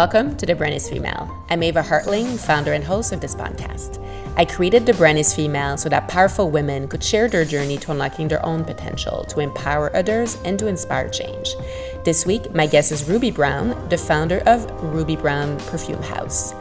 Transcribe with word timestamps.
Welcome 0.00 0.34
to 0.38 0.46
The 0.46 0.54
Brand 0.54 0.72
is 0.72 0.88
Female. 0.88 1.30
I'm 1.50 1.62
Eva 1.62 1.82
Hartling, 1.82 2.38
founder 2.38 2.72
and 2.72 2.82
host 2.82 3.12
of 3.12 3.20
this 3.20 3.34
podcast. 3.34 4.02
I 4.34 4.46
created 4.46 4.86
The 4.86 4.94
Brand 4.94 5.18
is 5.18 5.34
Female 5.34 5.76
so 5.76 5.90
that 5.90 6.08
powerful 6.08 6.50
women 6.50 6.88
could 6.88 7.04
share 7.04 7.28
their 7.28 7.44
journey 7.44 7.76
to 7.76 7.90
unlocking 7.90 8.26
their 8.26 8.42
own 8.46 8.64
potential, 8.64 9.24
to 9.24 9.40
empower 9.40 9.94
others, 9.94 10.38
and 10.46 10.58
to 10.58 10.68
inspire 10.68 11.10
change. 11.10 11.54
This 12.02 12.24
week, 12.24 12.54
my 12.54 12.66
guest 12.66 12.92
is 12.92 13.10
Ruby 13.10 13.30
Brown, 13.30 13.76
the 13.90 13.98
founder 13.98 14.38
of 14.46 14.64
Ruby 14.82 15.16
Brown 15.16 15.58
Perfume 15.66 16.02
House. 16.02 16.54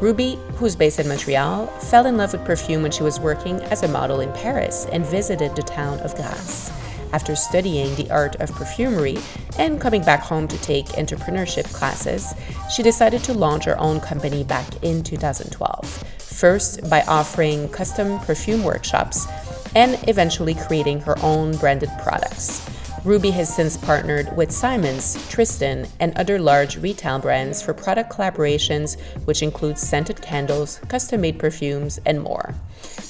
Ruby, 0.00 0.36
who's 0.56 0.74
based 0.74 0.98
in 0.98 1.06
Montreal, 1.06 1.68
fell 1.68 2.06
in 2.06 2.16
love 2.16 2.32
with 2.32 2.44
perfume 2.44 2.82
when 2.82 2.90
she 2.90 3.04
was 3.04 3.20
working 3.20 3.60
as 3.70 3.84
a 3.84 3.88
model 3.88 4.18
in 4.18 4.32
Paris 4.32 4.86
and 4.90 5.06
visited 5.06 5.54
the 5.54 5.62
town 5.62 6.00
of 6.00 6.16
Grasse. 6.16 6.72
After 7.12 7.34
studying 7.34 7.94
the 7.96 8.10
art 8.10 8.36
of 8.36 8.52
perfumery 8.52 9.18
and 9.58 9.80
coming 9.80 10.02
back 10.02 10.20
home 10.20 10.46
to 10.48 10.58
take 10.58 10.86
entrepreneurship 10.86 11.72
classes, 11.72 12.32
she 12.74 12.82
decided 12.82 13.24
to 13.24 13.34
launch 13.34 13.64
her 13.64 13.78
own 13.78 14.00
company 14.00 14.44
back 14.44 14.82
in 14.82 15.02
2012. 15.02 16.04
First, 16.18 16.88
by 16.88 17.02
offering 17.02 17.68
custom 17.68 18.18
perfume 18.20 18.64
workshops 18.64 19.26
and 19.74 19.98
eventually 20.08 20.54
creating 20.54 21.00
her 21.00 21.18
own 21.22 21.56
branded 21.56 21.90
products. 22.00 22.66
Ruby 23.02 23.30
has 23.30 23.54
since 23.54 23.78
partnered 23.78 24.36
with 24.36 24.52
Simons, 24.52 25.26
Tristan, 25.30 25.86
and 26.00 26.16
other 26.18 26.38
large 26.38 26.76
retail 26.76 27.18
brands 27.18 27.62
for 27.62 27.72
product 27.72 28.12
collaborations, 28.12 29.00
which 29.24 29.42
include 29.42 29.78
scented 29.78 30.20
candles, 30.20 30.80
custom 30.88 31.22
made 31.22 31.38
perfumes, 31.38 31.98
and 32.04 32.20
more. 32.20 32.54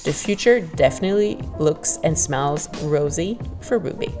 The 0.05 0.13
future 0.13 0.61
definitely 0.61 1.35
looks 1.59 1.99
and 2.05 2.17
smells 2.17 2.69
rosy 2.83 3.37
for 3.59 3.79
Ruby. 3.79 4.13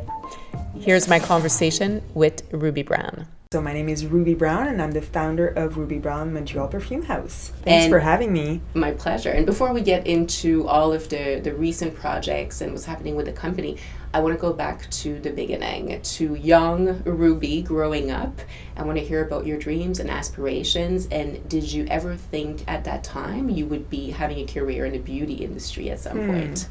Here's 0.77 1.07
my 1.07 1.19
conversation 1.19 2.01
with 2.15 2.43
Ruby 2.51 2.83
Brown. 2.83 3.27
So 3.53 3.61
my 3.61 3.73
name 3.73 3.89
is 3.89 4.05
Ruby 4.05 4.33
Brown, 4.33 4.67
and 4.67 4.81
I'm 4.81 4.91
the 4.91 5.01
founder 5.01 5.47
of 5.47 5.77
Ruby 5.77 5.99
Brown 5.99 6.33
Montreal 6.33 6.69
Perfume 6.69 7.03
House. 7.03 7.51
Thanks 7.63 7.83
and 7.83 7.91
for 7.91 7.99
having 7.99 8.31
me. 8.31 8.61
My 8.73 8.91
pleasure. 8.91 9.29
And 9.31 9.45
before 9.45 9.73
we 9.73 9.81
get 9.81 10.07
into 10.07 10.65
all 10.69 10.93
of 10.93 11.09
the 11.09 11.41
the 11.43 11.53
recent 11.53 11.93
projects 11.93 12.61
and 12.61 12.71
what's 12.71 12.85
happening 12.85 13.17
with 13.17 13.25
the 13.25 13.33
company, 13.33 13.77
I 14.13 14.19
want 14.19 14.35
to 14.35 14.41
go 14.41 14.53
back 14.53 14.89
to 14.91 15.19
the 15.19 15.31
beginning, 15.31 16.01
to 16.01 16.35
young 16.35 17.01
Ruby 17.03 17.61
growing 17.61 18.11
up. 18.11 18.39
I 18.75 18.83
want 18.83 18.97
to 18.97 19.03
hear 19.03 19.25
about 19.25 19.45
your 19.45 19.57
dreams 19.57 19.99
and 19.99 20.09
aspirations. 20.09 21.07
And 21.11 21.47
did 21.47 21.71
you 21.71 21.85
ever 21.87 22.15
think 22.15 22.63
at 22.67 22.83
that 22.83 23.03
time 23.03 23.49
you 23.49 23.65
would 23.67 23.89
be 23.89 24.11
having 24.11 24.39
a 24.39 24.45
career 24.45 24.85
in 24.85 24.93
the 24.93 24.99
beauty 24.99 25.35
industry 25.35 25.89
at 25.89 25.99
some 25.99 26.17
hmm. 26.17 26.31
point? 26.31 26.69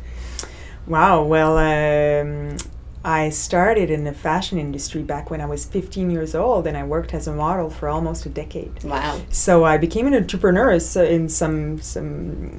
Wow. 0.86 1.24
Well. 1.24 1.56
Um, 1.58 2.56
I 3.02 3.30
started 3.30 3.90
in 3.90 4.04
the 4.04 4.12
fashion 4.12 4.58
industry 4.58 5.02
back 5.02 5.30
when 5.30 5.40
I 5.40 5.46
was 5.46 5.64
15 5.64 6.10
years 6.10 6.34
old, 6.34 6.66
and 6.66 6.76
I 6.76 6.84
worked 6.84 7.14
as 7.14 7.26
a 7.26 7.32
model 7.32 7.70
for 7.70 7.88
almost 7.88 8.26
a 8.26 8.28
decade. 8.28 8.84
Wow! 8.84 9.22
So 9.30 9.64
I 9.64 9.78
became 9.78 10.06
an 10.06 10.14
entrepreneur 10.14 10.72
in 10.72 11.28
some 11.30 11.80
some 11.80 12.58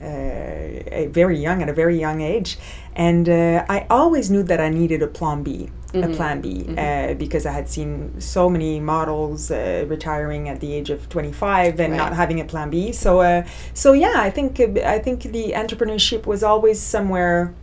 uh, 0.00 1.08
very 1.08 1.38
young 1.38 1.62
at 1.62 1.68
a 1.68 1.72
very 1.72 1.98
young 1.98 2.20
age, 2.20 2.58
and 2.94 3.28
uh, 3.28 3.64
I 3.68 3.86
always 3.90 4.30
knew 4.30 4.42
that 4.44 4.60
I 4.60 4.68
needed 4.68 5.02
a 5.02 5.06
plan 5.06 5.42
B. 5.42 5.70
Mm-hmm. 5.92 6.12
A 6.12 6.16
plan 6.16 6.40
B 6.40 6.64
mm-hmm. 6.64 6.78
uh, 6.78 7.14
because 7.14 7.46
I 7.46 7.52
had 7.52 7.68
seen 7.68 8.20
so 8.20 8.50
many 8.50 8.80
models 8.80 9.50
uh, 9.50 9.86
retiring 9.88 10.48
at 10.48 10.60
the 10.60 10.74
age 10.74 10.90
of 10.90 11.08
25 11.08 11.80
and 11.80 11.92
right. 11.92 11.96
not 11.96 12.12
having 12.12 12.40
a 12.40 12.44
plan 12.44 12.70
B. 12.70 12.92
So, 12.92 13.20
uh, 13.20 13.46
so 13.72 13.92
yeah, 13.92 14.14
I 14.16 14.28
think 14.28 14.60
I 14.60 14.98
think 14.98 15.22
the 15.22 15.52
entrepreneurship 15.52 16.26
was 16.26 16.42
always 16.42 16.80
somewhere 16.80 17.54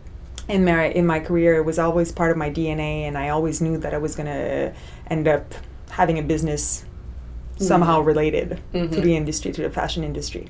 in 0.48 0.64
my 0.64 0.86
in 0.88 1.06
my 1.06 1.20
career 1.20 1.56
it 1.56 1.64
was 1.64 1.78
always 1.78 2.12
part 2.12 2.30
of 2.30 2.36
my 2.36 2.50
DNA 2.50 3.02
and 3.02 3.16
I 3.16 3.30
always 3.30 3.60
knew 3.60 3.78
that 3.78 3.94
I 3.94 3.98
was 3.98 4.14
going 4.14 4.26
to 4.26 4.74
end 5.06 5.26
up 5.26 5.54
having 5.90 6.18
a 6.18 6.22
business 6.22 6.84
somehow 7.56 7.98
mm-hmm. 7.98 8.08
related 8.08 8.60
mm-hmm. 8.72 8.92
to 8.92 9.00
the 9.00 9.16
industry 9.16 9.52
to 9.52 9.62
the 9.62 9.70
fashion 9.70 10.04
industry. 10.04 10.48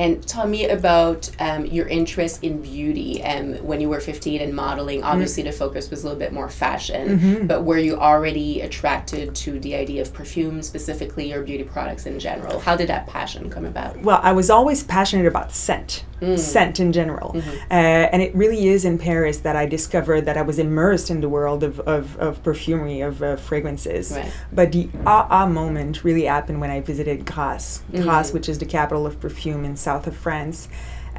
And 0.00 0.26
tell 0.26 0.46
me 0.46 0.66
about 0.66 1.30
um, 1.40 1.66
your 1.66 1.86
interest 1.86 2.42
in 2.42 2.62
beauty. 2.62 3.22
Um, 3.22 3.56
when 3.56 3.82
you 3.82 3.90
were 3.90 4.00
15 4.00 4.40
and 4.40 4.56
modeling, 4.56 5.00
mm-hmm. 5.00 5.08
obviously 5.08 5.42
mm-hmm. 5.42 5.50
the 5.50 5.56
focus 5.58 5.90
was 5.90 6.02
a 6.02 6.06
little 6.06 6.18
bit 6.18 6.32
more 6.32 6.48
fashion, 6.48 7.18
mm-hmm. 7.18 7.46
but 7.46 7.64
were 7.64 7.76
you 7.76 7.96
already 7.96 8.62
attracted 8.62 9.34
to 9.34 9.60
the 9.60 9.74
idea 9.74 10.00
of 10.00 10.14
perfume 10.14 10.62
specifically 10.62 11.34
or 11.34 11.42
beauty 11.42 11.64
products 11.64 12.06
in 12.06 12.18
general? 12.18 12.60
How 12.60 12.76
did 12.76 12.88
that 12.88 13.08
passion 13.08 13.50
come 13.50 13.66
about? 13.66 14.00
Well, 14.00 14.20
I 14.22 14.32
was 14.32 14.48
always 14.48 14.82
passionate 14.82 15.26
about 15.26 15.52
scent 15.52 16.06
mm. 16.20 16.38
scent 16.38 16.80
in 16.80 16.92
general. 16.92 17.32
Mm-hmm. 17.32 17.50
Uh, 17.70 18.08
and 18.12 18.22
it 18.22 18.34
really 18.34 18.68
is 18.68 18.84
in 18.84 18.98
Paris 18.98 19.38
that 19.38 19.56
I 19.56 19.66
discovered 19.66 20.26
that 20.26 20.36
I 20.36 20.42
was 20.42 20.58
immersed 20.58 21.10
in 21.10 21.20
the 21.20 21.28
world 21.28 21.62
of, 21.62 21.80
of, 21.80 22.16
of 22.18 22.42
perfumery, 22.42 23.00
of 23.00 23.22
uh, 23.22 23.36
fragrances. 23.36 24.12
Right. 24.12 24.32
But 24.52 24.72
the 24.72 24.88
ah 25.06 25.26
ah 25.30 25.46
moment 25.46 26.04
really 26.04 26.24
happened 26.24 26.60
when 26.60 26.70
I 26.70 26.80
visited 26.80 27.24
Grasse, 27.24 27.82
Grasse, 27.90 28.28
mm-hmm. 28.28 28.36
which 28.36 28.48
is 28.48 28.58
the 28.58 28.66
capital 28.66 29.06
of 29.06 29.20
perfume 29.20 29.64
in 29.64 29.76
south 29.76 29.89
of 30.06 30.16
France. 30.16 30.68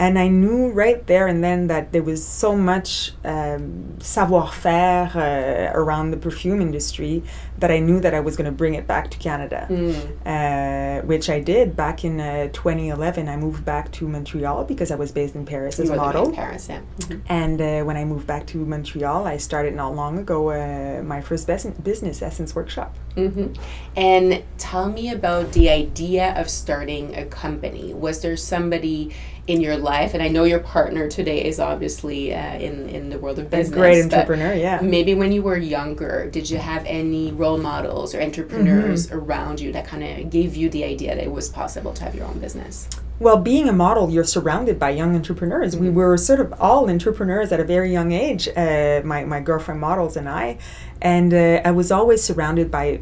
And 0.02 0.18
I 0.18 0.30
knew 0.30 0.72
right 0.72 1.06
there 1.06 1.28
and 1.28 1.44
then 1.44 1.68
that 1.68 1.92
there 1.92 2.02
was 2.02 2.26
so 2.26 2.56
much 2.56 3.12
um, 3.24 4.00
savoir 4.00 4.52
faire 4.52 5.06
uh, 5.14 5.80
around 5.80 6.10
the 6.10 6.18
perfume 6.18 6.60
industry 6.60 7.22
that 7.60 7.70
I 7.70 7.78
knew 7.78 8.00
that 8.00 8.16
I 8.16 8.20
was 8.20 8.36
going 8.36 8.46
to 8.46 8.52
bring 8.52 8.74
it 8.74 8.88
back 8.88 9.12
to 9.12 9.20
Canada, 9.20 9.68
mm. 9.70 9.94
uh, 10.26 11.06
which 11.06 11.30
I 11.30 11.40
did 11.40 11.76
back 11.76 12.04
in 12.04 12.20
uh, 12.20 12.48
2011. 12.52 13.30
I 13.30 13.38
moved 13.38 13.64
back 13.64 13.92
to 13.92 14.08
Montreal 14.08 14.64
because 14.64 14.90
I 14.90 14.96
was 14.96 15.12
based 15.12 15.36
in 15.36 15.46
Paris 15.46 15.80
as 15.80 15.92
a 15.92 15.96
model. 15.96 16.32
Paris, 16.32 16.68
yeah. 16.68 16.82
Mm-hmm. 16.98 17.20
And 17.28 17.62
uh, 17.62 17.84
when 17.84 17.96
I 17.96 18.04
moved 18.04 18.26
back 18.26 18.48
to 18.48 18.58
Montreal, 18.58 19.28
I 19.28 19.38
started 19.38 19.76
not 19.76 19.94
long 19.94 20.18
ago 20.18 20.50
uh, 20.50 21.04
my 21.04 21.22
first 21.22 21.46
business, 21.46 22.24
Essence 22.24 22.56
Workshop. 22.56 22.96
Mm-hmm. 23.16 23.54
And 23.96 24.44
tell 24.58 24.90
me 24.90 25.12
about 25.12 25.54
the 25.54 25.70
idea 25.70 26.34
of 26.36 26.50
starting 26.50 27.16
a 27.16 27.26
company. 27.26 27.94
Was 27.94 28.22
there 28.22 28.36
somebody 28.36 29.14
in 29.52 29.62
your 29.62 29.78
life 29.78 30.14
and 30.14 30.24
i 30.24 30.28
know 30.28 30.44
your 30.44 30.60
partner 30.60 31.10
today 31.10 31.44
is 31.44 31.60
obviously 31.60 32.34
uh, 32.34 32.56
in 32.56 32.88
in 32.90 33.10
the 33.10 33.20
world 33.20 33.38
of 33.40 33.50
business 33.50 33.76
a 33.76 33.80
great 33.80 34.04
entrepreneur 34.04 34.54
yeah 34.54 34.80
maybe 34.82 35.14
when 35.14 35.32
you 35.32 35.42
were 35.42 35.58
younger 35.58 36.30
did 36.30 36.50
you 36.50 36.58
have 36.58 36.84
any 36.86 37.32
role 37.32 37.58
models 37.58 38.16
or 38.16 38.22
entrepreneurs 38.22 39.08
mm-hmm. 39.08 39.20
around 39.20 39.60
you 39.60 39.72
that 39.72 39.86
kind 39.86 40.04
of 40.04 40.30
gave 40.30 40.56
you 40.56 40.70
the 40.70 40.84
idea 40.84 41.16
that 41.16 41.24
it 41.24 41.32
was 41.32 41.50
possible 41.50 41.94
to 41.94 42.04
have 42.04 42.16
your 42.16 42.26
own 42.26 42.40
business 42.40 42.88
well, 43.22 43.38
being 43.38 43.70
a 43.70 43.72
model, 43.72 44.10
you're 44.10 44.24
surrounded 44.24 44.80
by 44.80 44.90
young 44.90 45.16
entrepreneurs. 45.16 45.76
Mm-hmm. 45.76 45.84
We 45.84 45.90
were 45.92 46.18
sort 46.18 46.40
of 46.40 46.60
all 46.60 46.90
entrepreneurs 46.90 47.52
at 47.52 47.60
a 47.60 47.64
very 47.64 47.92
young 47.92 48.12
age, 48.12 48.48
uh, 48.48 49.04
my, 49.06 49.26
my 49.26 49.40
girlfriend 49.40 49.80
models 49.80 50.18
and 50.18 50.28
I. 50.28 50.58
And 51.04 51.32
uh, 51.32 51.62
I 51.64 51.70
was 51.70 51.92
always 51.92 52.24
surrounded 52.24 52.72
by 52.72 53.02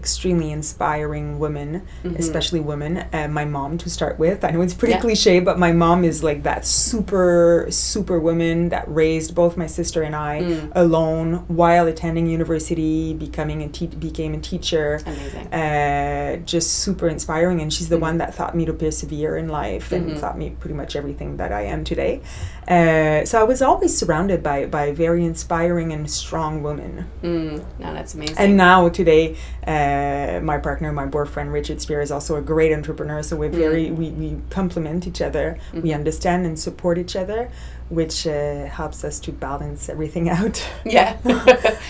extremely 0.00 0.50
inspiring 0.50 1.38
women, 1.38 1.70
mm-hmm. 2.02 2.16
especially 2.16 2.60
women. 2.60 2.92
Uh, 3.12 3.28
my 3.28 3.44
mom 3.44 3.76
to 3.76 3.90
start 3.90 4.18
with. 4.18 4.38
I 4.46 4.50
know 4.50 4.62
it's 4.62 4.72
pretty 4.72 4.94
yeah. 4.94 5.00
cliche, 5.00 5.40
but 5.40 5.58
my 5.58 5.72
mom 5.72 6.04
is 6.04 6.24
like 6.24 6.42
that 6.44 6.64
super, 6.64 7.66
super 7.68 8.18
woman 8.18 8.70
that 8.70 8.86
raised 8.88 9.34
both 9.34 9.58
my 9.58 9.66
sister 9.66 10.00
and 10.02 10.16
I 10.16 10.40
mm. 10.40 10.72
alone 10.74 11.44
while 11.48 11.86
attending 11.86 12.26
university, 12.26 13.12
becoming 13.12 13.62
a 13.62 13.68
te- 13.68 13.98
became 14.08 14.32
a 14.32 14.40
teacher. 14.40 15.02
Amazing. 15.04 15.46
Uh, 15.52 16.36
just 16.54 16.68
super 16.84 17.06
inspiring, 17.08 17.60
and 17.60 17.70
she's 17.70 17.90
the 17.90 17.96
mm-hmm. 17.96 18.08
one 18.08 18.18
that 18.22 18.34
taught 18.34 18.54
me 18.56 18.64
to 18.64 18.72
persevere 18.72 19.36
in 19.36 19.48
life 19.48 19.92
and 19.92 20.02
mm-hmm. 20.06 20.20
taught 20.20 20.38
me 20.38 20.56
pretty 20.60 20.76
much 20.82 20.96
everything 20.96 21.36
that 21.36 21.52
I 21.52 21.62
am 21.74 21.84
today. 21.84 22.22
Uh, 22.66 23.26
so 23.26 23.38
I 23.38 23.44
was 23.52 23.60
always 23.60 23.92
surrounded 24.00 24.42
by 24.42 24.64
by 24.64 24.92
very 24.92 25.22
inspiring 25.32 25.92
and 25.92 26.10
strong 26.10 26.62
women. 26.62 26.92
Mm. 27.22 27.62
No, 27.82 27.88
that's 27.92 28.14
amazing. 28.14 28.38
And 28.38 28.56
now 28.56 28.88
today. 28.88 29.36
Uh, 29.66 29.89
uh, 29.90 30.40
my 30.40 30.58
partner, 30.58 30.92
my 30.92 31.06
boyfriend 31.06 31.52
Richard 31.52 31.80
Spear, 31.80 32.00
is 32.00 32.10
also 32.10 32.36
a 32.36 32.42
great 32.42 32.72
entrepreneur. 32.72 33.22
So 33.22 33.36
we're 33.36 33.50
very 33.50 33.86
mm. 33.86 33.96
we, 33.96 34.10
we 34.10 34.38
complement 34.50 35.06
each 35.06 35.20
other. 35.20 35.58
Mm-hmm. 35.68 35.80
We 35.82 35.92
understand 35.92 36.46
and 36.46 36.58
support 36.58 36.98
each 36.98 37.16
other 37.16 37.50
which 37.90 38.26
uh, 38.26 38.66
helps 38.66 39.04
us 39.04 39.20
to 39.20 39.32
balance 39.32 39.88
everything 39.88 40.28
out. 40.36 40.66
yeah, 40.84 41.18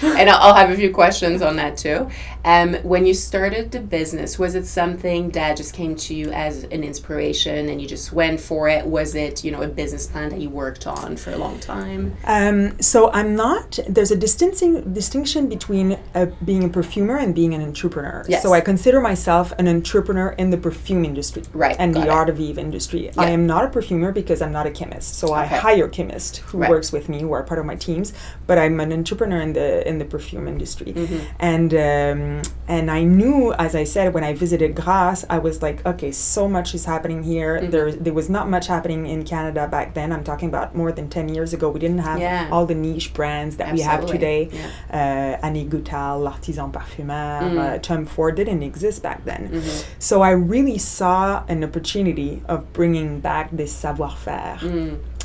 and 0.02 0.28
I'll 0.28 0.54
have 0.54 0.70
a 0.70 0.76
few 0.76 0.92
questions 0.92 1.42
on 1.42 1.56
that 1.56 1.76
too. 1.76 2.08
Um, 2.44 2.75
when 2.76 3.06
you 3.06 3.14
started 3.14 3.70
the 3.70 3.80
business, 3.80 4.38
was 4.38 4.54
it 4.54 4.66
something 4.66 5.30
that 5.30 5.56
just 5.56 5.75
came 5.75 5.94
to 5.96 6.14
you 6.14 6.30
as 6.32 6.64
an 6.64 6.82
inspiration 6.82 7.69
and 7.69 7.80
you 7.80 7.86
just 7.86 8.12
went 8.12 8.40
for 8.40 8.69
it? 8.69 8.86
Was 8.86 9.14
it 9.14 9.44
you 9.44 9.50
know 9.50 9.62
a 9.62 9.69
business 9.69 10.06
plan 10.06 10.30
that 10.30 10.40
you 10.40 10.48
worked 10.48 10.86
on 10.86 11.16
for 11.16 11.30
a 11.30 11.36
long 11.36 11.60
time? 11.60 12.16
Um, 12.25 12.80
so 12.80 13.10
I'm 13.12 13.36
not. 13.36 13.78
There's 13.88 14.10
a 14.10 14.16
distancing, 14.16 14.92
distinction 14.92 15.48
between 15.48 15.98
uh, 16.14 16.26
being 16.44 16.64
a 16.64 16.69
perfumer 16.69 17.19
and 17.19 17.34
being 17.34 17.52
an 17.54 17.60
entrepreneur. 17.60 18.25
Yes. 18.28 18.42
So 18.42 18.52
I 18.54 18.60
consider 18.60 19.00
myself 19.00 19.52
an 19.58 19.69
entrepreneur 19.69 20.30
in 20.30 20.50
the 20.50 20.56
perfume 20.56 21.04
industry, 21.04 21.42
right? 21.52 21.76
And 21.78 21.94
the 21.94 22.02
it. 22.02 22.08
art 22.08 22.30
of 22.30 22.40
Eve 22.40 22.58
industry. 22.58 23.06
Yeah. 23.06 23.12
I 23.19 23.30
am 23.30 23.46
not 23.46 23.64
a 23.64 23.69
perfumer 23.69 24.12
because 24.12 24.40
I'm 24.40 24.52
not 24.52 24.66
a 24.66 24.70
chemist. 24.70 25.16
So 25.16 25.28
okay. 25.28 25.40
I 25.42 25.46
hire 25.46 25.88
chemist 25.90 26.38
who 26.38 26.58
right. 26.58 26.70
works 26.70 26.92
with 26.92 27.08
me, 27.08 27.20
who 27.20 27.32
are 27.32 27.42
part 27.42 27.60
of 27.60 27.66
my 27.66 27.76
teams. 27.76 28.12
But 28.46 28.58
I'm 28.58 28.81
an 28.81 28.92
entrepreneur 28.92 29.40
in 29.40 29.52
the 29.52 29.87
in 29.87 29.98
the 29.98 30.04
perfume 30.04 30.48
industry, 30.48 30.92
mm-hmm. 30.92 31.19
and 31.38 31.75
um, 31.75 32.42
and 32.66 32.90
I 32.90 33.02
knew, 33.04 33.52
as 33.54 33.75
I 33.75 33.84
said, 33.84 34.14
when 34.14 34.25
I 34.25 34.32
visited 34.32 34.75
Grasse, 34.75 35.25
I 35.28 35.38
was 35.38 35.62
like, 35.62 35.84
okay, 35.84 36.12
so 36.12 36.48
much 36.48 36.75
is 36.75 36.84
happening 36.84 37.22
here. 37.22 37.58
Mm-hmm. 37.58 37.70
There 37.70 37.92
there 37.92 38.14
was 38.14 38.28
not 38.31 38.48
much 38.48 38.66
happening 38.66 39.06
in 39.06 39.25
Canada 39.25 39.69
back 39.69 39.94
then. 39.94 40.12
I'm 40.12 40.25
talking 40.25 40.48
about 40.48 40.75
more 40.75 40.92
than 40.92 41.08
ten 41.08 41.28
years 41.28 41.52
ago. 41.52 41.69
We 41.70 41.81
didn't 41.81 41.98
have 41.98 42.20
yeah. 42.20 42.48
all 42.50 42.66
the 42.66 42.75
niche 42.75 43.12
brands 43.12 43.56
that 43.58 43.69
Absolutely. 43.69 43.84
we 43.84 43.90
have 43.90 44.10
today. 44.10 44.40
Yeah. 44.52 45.38
Uh, 45.40 45.46
Annick 45.46 45.69
Goutal, 45.69 46.22
L'Artisan 46.22 46.72
Parfumeur, 46.72 47.42
mm. 47.42 47.58
Uh, 47.58 47.78
Tom 47.78 48.06
Ford 48.06 48.34
didn't 48.37 48.62
exist 48.62 49.02
back 49.02 49.25
then. 49.25 49.62
So 49.98 50.22
I 50.22 50.31
really 50.31 50.78
saw 50.78 51.44
an 51.48 51.64
opportunity 51.64 52.42
of 52.46 52.72
bringing 52.72 53.20
back 53.20 53.50
this 53.50 53.72
savoir-faire 53.72 54.58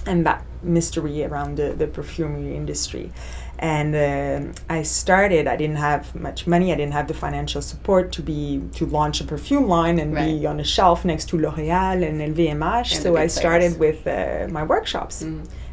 and 0.05 0.25
that 0.25 0.43
mystery 0.65 1.23
around 1.23 1.57
the, 1.57 1.73
the 1.73 1.87
perfumery 1.87 2.55
industry. 2.55 3.11
And 3.57 3.95
uh, 3.95 4.51
I 4.69 4.83
started. 4.83 5.47
I 5.47 5.55
didn't 5.55 5.77
have 5.77 6.13
much 6.13 6.45
money. 6.45 6.73
I 6.73 6.75
didn't 6.75 6.91
have 6.93 7.07
the 7.07 7.13
financial 7.13 7.61
support 7.61 8.11
to 8.13 8.21
be 8.21 8.61
to 8.73 8.85
launch 8.85 9.21
a 9.21 9.23
perfume 9.23 9.67
line 9.67 9.97
and 9.99 10.13
Right. 10.13 10.39
be 10.41 10.45
on 10.45 10.59
a 10.59 10.63
shelf 10.63 11.05
next 11.05 11.29
to 11.29 11.37
L'Oréal 11.37 12.05
and 12.07 12.19
LVMH. 12.35 12.93
And 12.95 13.03
so 13.03 13.15
I 13.15 13.27
started 13.27 13.77
players. 13.77 14.03
with 14.03 14.07
uh, 14.07 14.51
my 14.51 14.63
workshops, 14.63 15.25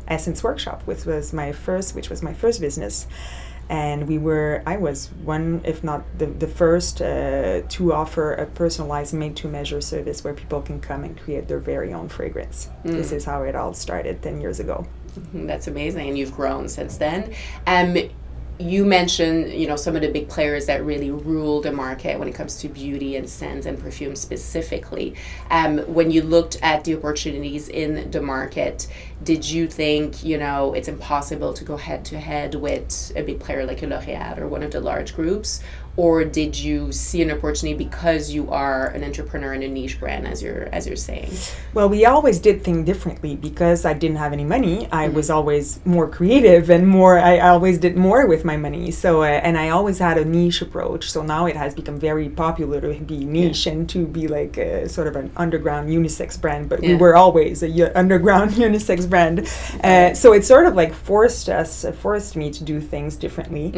Essence 0.06 0.44
Workshop, 0.44 0.83
which 0.85 1.05
was 1.06 1.33
my 1.33 1.50
first, 1.53 1.94
which 1.97 2.09
was 2.11 2.23
my 2.23 2.35
first 2.35 2.61
business. 2.61 3.06
And 3.73 4.07
we 4.07 4.19
were, 4.19 4.63
I 4.67 4.77
was 4.77 5.09
one, 5.25 5.63
if 5.65 5.83
not 5.83 6.05
the, 6.19 6.27
the 6.27 6.47
first, 6.47 7.01
uh, 7.01 7.63
to 7.77 7.93
offer 7.95 8.35
a 8.35 8.45
personalized 8.45 9.15
made 9.15 9.35
to 9.37 9.49
measure 9.49 9.81
service 9.81 10.23
where 10.23 10.35
people 10.35 10.61
can 10.61 10.79
come 10.79 11.05
and 11.05 11.19
create 11.19 11.49
their 11.49 11.59
very 11.59 11.91
own 11.95 12.11
fragrance. 12.11 12.69
This 12.85 13.13
is 13.13 13.25
how 13.25 13.45
it 13.45 13.55
all 13.57 13.73
started 13.73 14.21
10 14.21 14.43
years 14.43 14.61
ago. 14.61 14.87
Mm, 15.35 15.47
That's 15.47 15.69
amazing, 15.69 16.07
and 16.09 16.19
you've 16.19 16.35
grown 16.35 16.69
since 16.69 16.99
then. 16.99 17.33
Um, 17.67 17.97
you 18.59 18.85
mentioned, 18.85 19.53
you 19.53 19.67
know, 19.67 19.77
some 19.77 19.97
of 19.97 20.03
the 20.03 20.11
big 20.11 20.29
players 20.29 20.67
that 20.67 20.85
really 20.85 21.11
rule 21.11 21.61
the 21.61 21.73
market 21.73 22.19
when 22.19 22.29
it 22.29 22.35
comes 22.35 22.57
to 22.61 22.69
beauty 22.69 23.17
and 23.17 23.29
scents 23.29 23.67
and 23.67 23.79
perfume 23.79 24.15
specifically. 24.15 25.15
Um, 25.51 25.79
when 25.79 26.11
you 26.11 26.23
looked 26.23 26.57
at 26.63 26.85
the 26.85 26.95
opportunities 26.97 27.69
in 27.69 28.11
the 28.11 28.21
market, 28.21 28.87
did 29.25 29.49
you 29.49 29.67
think, 29.69 30.23
you 30.25 30.39
know, 30.39 30.75
it's 30.75 30.89
impossible 30.89 31.55
to 31.55 31.65
go 31.65 31.77
head 31.77 32.05
to 32.07 32.19
head 32.19 32.55
with 32.55 33.13
a 33.17 33.23
big 33.23 33.41
player 33.41 33.65
like 33.65 33.83
a 33.83 33.87
L'Oréal 33.87 34.39
or 34.39 34.49
one 34.49 34.63
of 34.63 34.71
the 34.71 34.81
large 34.81 35.15
groups? 35.15 35.63
Or 35.97 36.25
did 36.25 36.59
you 36.59 36.91
see 36.91 37.21
an 37.21 37.31
opportunity 37.31 37.77
because 37.85 38.31
you 38.31 38.50
are 38.50 38.87
an 38.89 39.05
entrepreneur 39.05 39.53
in 39.53 39.62
a 39.62 39.69
niche 39.69 40.00
brand, 40.00 40.27
as 40.27 40.43
you're 40.43 40.69
as 40.73 40.87
you're 40.87 40.97
saying? 40.97 41.31
Well, 41.75 41.91
we 41.91 42.06
always 42.06 42.39
did 42.39 42.65
things 42.65 42.87
differently 42.87 43.37
because 43.37 43.85
I 43.85 43.93
didn't 43.93 44.17
have 44.17 44.33
any 44.33 44.44
money. 44.44 44.89
I 44.91 45.09
was 45.09 45.29
always 45.29 45.81
more 45.85 46.09
creative 46.09 46.71
and 46.71 46.89
more. 46.89 47.19
I 47.19 47.41
always 47.41 47.77
did 47.79 47.94
more 47.97 48.27
with 48.27 48.43
my 48.43 48.56
money. 48.56 48.91
So, 48.91 49.23
uh, 49.23 49.27
and 49.27 49.59
I 49.59 49.69
always 49.69 49.99
had 49.99 50.17
a 50.17 50.25
niche 50.25 50.62
approach. 50.62 51.11
So 51.11 51.23
now 51.23 51.44
it 51.44 51.56
has 51.56 51.75
become 51.75 51.99
very 51.99 52.31
popular 52.31 52.81
to 52.81 52.94
be 53.00 53.25
niche 53.27 53.67
and 53.67 53.87
to 53.91 54.06
be 54.06 54.29
like 54.29 54.56
a, 54.56 54.89
sort 54.89 55.09
of 55.09 55.17
an 55.17 55.31
underground 55.37 55.91
unisex 55.91 56.41
brand. 56.41 56.71
But 56.71 56.81
we 56.81 56.94
were 56.94 57.17
always 57.17 57.62
a 57.62 57.69
u- 57.69 57.93
underground 57.94 58.50
unisex 58.67 59.09
brand. 59.09 59.41
Uh, 59.85 60.15
so 60.15 60.33
it 60.33 60.47
sort 60.47 60.65
of 60.65 60.75
like 60.75 60.94
forced 60.94 61.50
us, 61.50 61.85
uh, 61.85 61.93
forced 61.93 62.35
me 62.35 62.50
to 62.50 62.65
do 62.65 62.81
things 62.81 63.17
differently. 63.17 63.73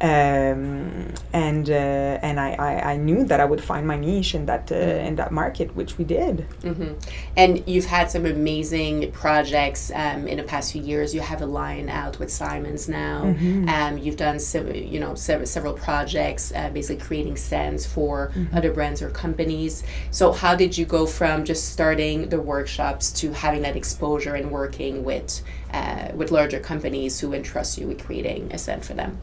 Um, 0.00 1.14
and 1.32 1.59
uh, 1.68 2.18
and 2.22 2.38
I, 2.38 2.50
I, 2.52 2.92
I 2.92 2.96
knew 2.96 3.24
that 3.24 3.40
I 3.40 3.44
would 3.44 3.62
find 3.62 3.86
my 3.86 3.96
niche 3.96 4.34
in 4.34 4.46
that 4.46 4.70
uh, 4.72 4.76
in 5.08 5.16
that 5.16 5.32
market, 5.32 5.74
which 5.74 5.98
we 5.98 6.04
did. 6.04 6.46
hmm 6.62 6.92
And 7.36 7.62
you've 7.66 7.86
had 7.86 8.10
some 8.10 8.24
amazing 8.26 9.10
projects 9.12 9.90
um, 9.94 10.26
in 10.28 10.36
the 10.38 10.44
past 10.44 10.72
few 10.72 10.82
years. 10.82 11.14
You 11.14 11.20
have 11.20 11.42
a 11.42 11.46
line 11.46 11.88
out 11.88 12.18
with 12.20 12.30
Simons 12.30 12.88
now. 12.88 13.22
Mm-hmm. 13.24 13.68
Um, 13.68 13.98
you've 13.98 14.16
done 14.16 14.38
sev- 14.38 14.74
you 14.94 15.00
know 15.00 15.14
sev- 15.14 15.48
several 15.48 15.74
projects, 15.74 16.52
uh, 16.54 16.70
basically 16.70 17.04
creating 17.04 17.36
scents 17.36 17.84
for 17.86 18.30
Mm-hmm. 18.30 18.56
other 18.56 18.72
brands 18.72 19.02
or 19.02 19.10
companies. 19.10 19.82
So 20.10 20.32
how 20.32 20.54
did 20.54 20.76
you 20.78 20.84
go 20.86 21.06
from 21.06 21.44
just 21.44 21.72
starting 21.72 22.28
the 22.28 22.40
workshops 22.40 23.10
to 23.20 23.32
having 23.32 23.62
that 23.62 23.76
exposure 23.76 24.34
and 24.34 24.50
working 24.50 25.04
with 25.04 25.42
uh, 25.72 26.08
with 26.14 26.30
larger 26.30 26.60
companies 26.60 27.20
who 27.20 27.32
entrust 27.32 27.78
you 27.78 27.86
with 27.88 28.04
creating 28.06 28.52
a 28.52 28.58
scent 28.58 28.84
for 28.84 28.94
them? 28.94 29.20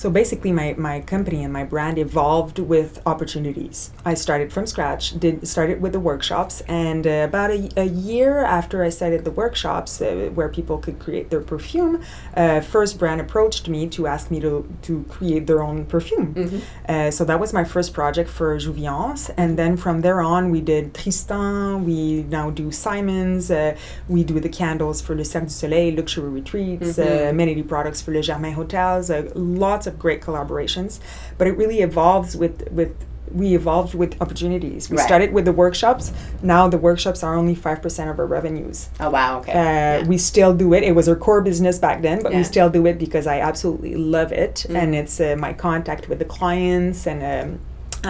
So 0.00 0.08
basically, 0.08 0.50
my, 0.50 0.74
my 0.78 1.02
company 1.02 1.44
and 1.44 1.52
my 1.52 1.62
brand 1.62 1.98
evolved 1.98 2.58
with 2.58 3.02
opportunities. 3.04 3.90
I 4.02 4.14
started 4.14 4.50
from 4.50 4.66
scratch, 4.66 5.20
did 5.20 5.46
started 5.46 5.82
with 5.82 5.92
the 5.92 6.00
workshops, 6.00 6.62
and 6.62 7.06
uh, 7.06 7.26
about 7.28 7.50
a, 7.50 7.68
a 7.76 7.84
year 7.84 8.38
after 8.38 8.82
I 8.82 8.88
started 8.88 9.26
the 9.26 9.30
workshops, 9.30 10.00
uh, 10.00 10.30
where 10.32 10.48
people 10.48 10.78
could 10.78 10.98
create 10.98 11.28
their 11.28 11.42
perfume, 11.42 12.02
uh, 12.34 12.62
First 12.62 12.98
Brand 12.98 13.20
approached 13.20 13.68
me 13.68 13.86
to 13.88 14.06
ask 14.06 14.30
me 14.30 14.40
to, 14.40 14.66
to 14.86 15.04
create 15.10 15.46
their 15.46 15.62
own 15.62 15.84
perfume. 15.84 16.62
Uh, 16.88 17.10
so 17.10 17.22
that 17.26 17.38
was 17.38 17.52
my 17.52 17.64
first 17.64 17.92
project 17.92 18.30
for 18.30 18.56
Jouviance, 18.56 19.30
and 19.36 19.58
then 19.58 19.76
from 19.76 20.00
there 20.00 20.22
on, 20.22 20.50
we 20.50 20.62
did 20.62 20.94
Tristan. 20.94 21.84
We 21.84 22.22
now 22.22 22.48
do 22.48 22.72
Simons. 22.72 23.50
Uh, 23.50 23.76
we 24.08 24.24
do 24.24 24.40
the 24.40 24.48
candles 24.48 25.02
for 25.02 25.14
Le 25.14 25.26
Cirque 25.26 25.48
du 25.48 25.50
Soleil, 25.50 25.94
luxury 25.94 26.30
retreats, 26.30 26.98
uh, 26.98 27.26
amenity 27.28 27.62
products 27.62 28.00
for 28.00 28.12
Le 28.12 28.22
Germain 28.22 28.54
hotels. 28.54 29.10
Uh, 29.10 29.30
lots 29.34 29.86
of 29.86 29.89
great 29.98 30.20
collaborations, 30.20 31.00
but 31.38 31.46
it 31.46 31.56
really 31.56 31.80
evolves 31.80 32.36
with 32.36 32.68
with. 32.70 32.92
We 33.32 33.54
evolved 33.54 33.94
with 33.94 34.20
opportunities. 34.20 34.90
We 34.90 34.96
Right. 34.96 35.06
started 35.06 35.32
with 35.32 35.44
the 35.44 35.52
workshops. 35.52 36.12
Now 36.42 36.66
the 36.68 36.78
workshops 36.78 37.22
are 37.22 37.36
only 37.36 37.54
five 37.54 37.80
percent 37.80 38.10
of 38.10 38.18
our 38.18 38.26
revenues. 38.26 38.88
Oh 38.98 39.10
wow, 39.10 39.38
okay. 39.38 39.52
Uh, 39.52 39.56
Yeah. 39.62 40.02
We 40.08 40.18
still 40.18 40.52
do 40.52 40.74
it. 40.74 40.82
It 40.82 40.96
was 40.96 41.08
our 41.08 41.14
core 41.14 41.40
business 41.40 41.78
back 41.78 42.02
then, 42.02 42.22
but 42.24 42.32
Yeah. 42.32 42.38
we 42.38 42.44
still 42.44 42.68
do 42.68 42.86
it 42.86 42.98
because 42.98 43.28
I 43.28 43.38
absolutely 43.38 43.94
love 43.94 44.32
it, 44.32 44.66
Mm. 44.68 44.74
and 44.82 44.94
it's 44.96 45.20
uh, 45.20 45.36
my 45.38 45.52
contact 45.52 46.08
with 46.08 46.18
the 46.18 46.24
clients, 46.24 47.06
and 47.06 47.22
um, 47.22 47.58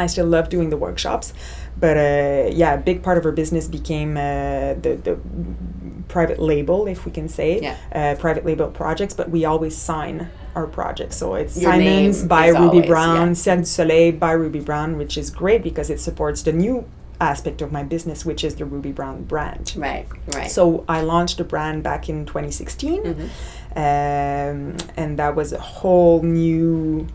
I 0.02 0.06
still 0.06 0.26
love 0.26 0.48
doing 0.48 0.70
the 0.70 0.78
workshops. 0.78 1.34
But 1.78 1.96
uh, 1.98 2.48
yeah, 2.60 2.72
a 2.72 2.78
big 2.78 3.02
part 3.02 3.18
of 3.18 3.26
our 3.26 3.32
business 3.32 3.68
became 3.68 4.16
uh, 4.16 4.72
the 4.84 4.92
the 5.06 5.14
private 6.10 6.40
label, 6.52 6.86
if 6.94 7.04
we 7.06 7.12
can 7.12 7.28
say, 7.28 7.50
Yeah. 7.60 7.76
uh, 7.98 8.14
private 8.20 8.44
label 8.44 8.68
projects. 8.82 9.14
But 9.14 9.26
we 9.30 9.44
always 9.44 9.76
sign 9.76 10.28
our 10.56 10.66
projects, 10.66 11.16
so 11.16 11.34
it's 11.34 11.56
Your 11.60 11.70
Simons 11.72 12.24
by 12.24 12.48
Ruby 12.48 12.58
always, 12.82 12.86
Brown, 12.86 13.28
yeah. 13.46 13.56
Du 13.56 13.64
Soleil 13.64 14.12
by 14.26 14.32
Ruby 14.32 14.60
Brown, 14.60 14.96
which 14.98 15.16
is 15.16 15.30
great 15.30 15.62
because 15.62 15.88
it 15.94 16.00
supports 16.00 16.42
the 16.42 16.52
new 16.52 16.84
aspect 17.20 17.62
of 17.62 17.70
my 17.70 17.82
business, 17.94 18.24
which 18.24 18.42
is 18.42 18.54
the 18.56 18.64
Ruby 18.64 18.92
Brown 18.92 19.24
brand. 19.24 19.74
right, 19.76 20.06
right. 20.34 20.50
So 20.50 20.84
I 20.88 21.02
launched 21.02 21.36
the 21.38 21.44
brand 21.44 21.82
back 21.82 22.08
in 22.08 22.26
2016, 22.26 23.02
Mm-hmm. 23.04 23.28
um, 23.76 24.76
and 24.96 25.18
that 25.18 25.34
was 25.36 25.52
a 25.52 25.58
whole 25.60 26.22
new 26.22 27.06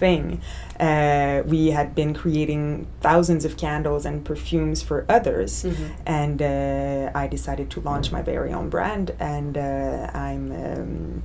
thing. 0.00 0.40
Uh, 0.88 1.42
we 1.54 1.60
had 1.78 1.88
been 1.94 2.12
creating 2.22 2.86
thousands 3.00 3.44
of 3.44 3.52
candles 3.64 4.04
and 4.08 4.16
perfumes 4.24 4.78
for 4.88 4.98
others, 5.16 5.52
Mm-hmm. 5.64 5.86
and 6.20 6.38
uh, 6.42 7.22
I 7.22 7.28
decided 7.36 7.66
to 7.74 7.80
launch 7.90 8.06
my 8.16 8.22
very 8.32 8.52
own 8.58 8.68
brand, 8.70 9.06
and 9.20 9.56
uh, 9.56 10.10
I'm. 10.28 10.44
Um, 10.64 11.22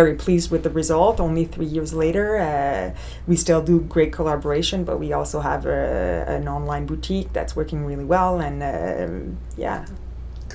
very 0.00 0.14
pleased 0.24 0.50
with 0.50 0.62
the 0.62 0.70
result. 0.70 1.20
Only 1.20 1.44
three 1.44 1.66
years 1.76 1.92
later, 1.92 2.26
uh, 2.38 2.86
we 3.30 3.36
still 3.36 3.60
do 3.62 3.80
great 3.94 4.12
collaboration, 4.18 4.82
but 4.84 4.96
we 4.98 5.12
also 5.12 5.40
have 5.40 5.66
a, 5.66 6.24
an 6.36 6.48
online 6.48 6.86
boutique 6.86 7.30
that's 7.36 7.54
working 7.54 7.84
really 7.90 8.06
well. 8.14 8.40
And 8.46 8.56
um 8.62 9.36
yeah, 9.64 9.84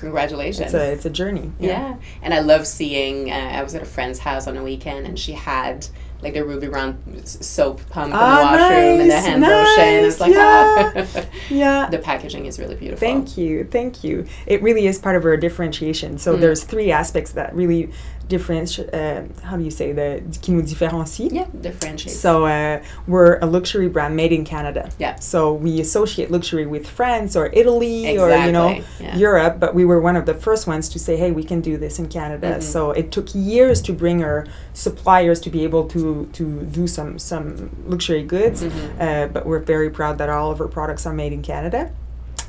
Congratulations. 0.00 0.66
it's 0.66 0.74
a 0.74 0.92
it's 0.92 1.04
a 1.04 1.10
journey. 1.10 1.52
Yeah. 1.60 1.96
and 2.22 2.34
I 2.34 2.40
love 2.40 2.66
seeing. 2.66 3.30
Uh, 3.30 3.34
I 3.34 3.62
was 3.62 3.74
at 3.74 3.82
a 3.82 3.86
friend's 3.86 4.18
house 4.18 4.46
on 4.46 4.56
a 4.56 4.62
weekend, 4.64 5.06
and 5.06 5.18
she 5.18 5.32
had 5.32 5.86
like 6.22 6.34
the 6.34 6.44
Ruby 6.44 6.68
Brown 6.68 6.98
soap 7.24 7.80
pump 7.88 8.08
in 8.12 8.18
Ah, 8.20 8.36
the 8.52 8.58
washroom 8.58 9.00
and 9.00 9.00
the 9.00 9.14
nice, 9.14 9.26
hand 9.26 9.42
lotion. 9.42 9.84
It's 10.04 10.20
nice, 10.20 10.20
like 10.20 10.32
yeah. 10.34 11.06
ah. 11.16 11.26
Yeah. 11.48 11.88
the 11.90 11.98
packaging 11.98 12.44
is 12.46 12.58
really 12.58 12.74
beautiful. 12.74 13.00
Thank 13.00 13.38
you, 13.38 13.64
thank 13.64 14.04
you. 14.04 14.26
It 14.46 14.62
really 14.62 14.86
is 14.86 14.98
part 14.98 15.16
of 15.16 15.24
our 15.24 15.36
differentiation. 15.38 16.18
So 16.18 16.36
Mm. 16.36 16.40
there's 16.40 16.62
three 16.64 16.92
aspects 16.92 17.32
that 17.32 17.54
really 17.54 17.90
differentiate. 18.30 18.88
Uh, 18.94 19.22
how 19.48 19.56
do 19.58 19.64
you 19.68 19.70
say 19.80 19.92
the 19.92 20.08
qui 20.42 20.52
nous 20.54 20.62
différencie? 20.62 21.28
Yeah, 21.30 21.48
differentiates. 21.60 22.18
So 22.18 22.46
uh, 22.46 22.82
we're 23.06 23.38
a 23.40 23.46
luxury 23.46 23.88
brand 23.88 24.14
made 24.16 24.32
in 24.38 24.44
Canada. 24.44 24.90
Yeah. 24.98 25.16
So 25.20 25.52
we 25.52 25.80
associate 25.80 26.28
luxury 26.30 26.66
with 26.74 26.86
France 26.86 27.36
or 27.36 27.50
Italy 27.52 28.18
or 28.18 28.28
you 28.46 28.52
know 28.52 28.68
yeah. 28.98 29.16
Europe, 29.26 29.54
but 29.60 29.74
we 29.74 29.84
were 29.84 30.00
one 30.00 30.16
of 30.20 30.24
the 30.24 30.34
first 30.46 30.66
ones 30.66 30.88
to 30.94 30.98
say, 30.98 31.14
hey, 31.22 31.30
we 31.40 31.44
can 31.50 31.60
do 31.60 31.76
this 31.84 31.98
in 31.98 32.06
Canada. 32.08 32.50
Mm-hmm. 32.52 32.72
So 32.72 32.80
it 33.00 33.06
took 33.12 33.28
years 33.34 33.82
to 33.82 33.92
bring 33.92 34.24
our 34.24 34.46
suppliers 34.72 35.38
to 35.40 35.50
be 35.50 35.64
able 35.68 35.84
to 35.88 36.28
to 36.32 36.44
do 36.72 36.86
some 36.86 37.18
some 37.18 37.44
luxury 37.86 38.24
goods, 38.24 38.62
Mm-hmm. 38.62 39.02
uh, 39.06 39.26
but 39.34 39.42
we're 39.48 39.64
very 39.76 39.90
proud 39.90 40.14
that 40.18 40.28
all 40.28 40.50
of 40.52 40.60
our 40.60 40.68
products 40.68 41.06
are 41.06 41.14
made 41.14 41.32
in 41.32 41.42
Canada. 41.42 41.90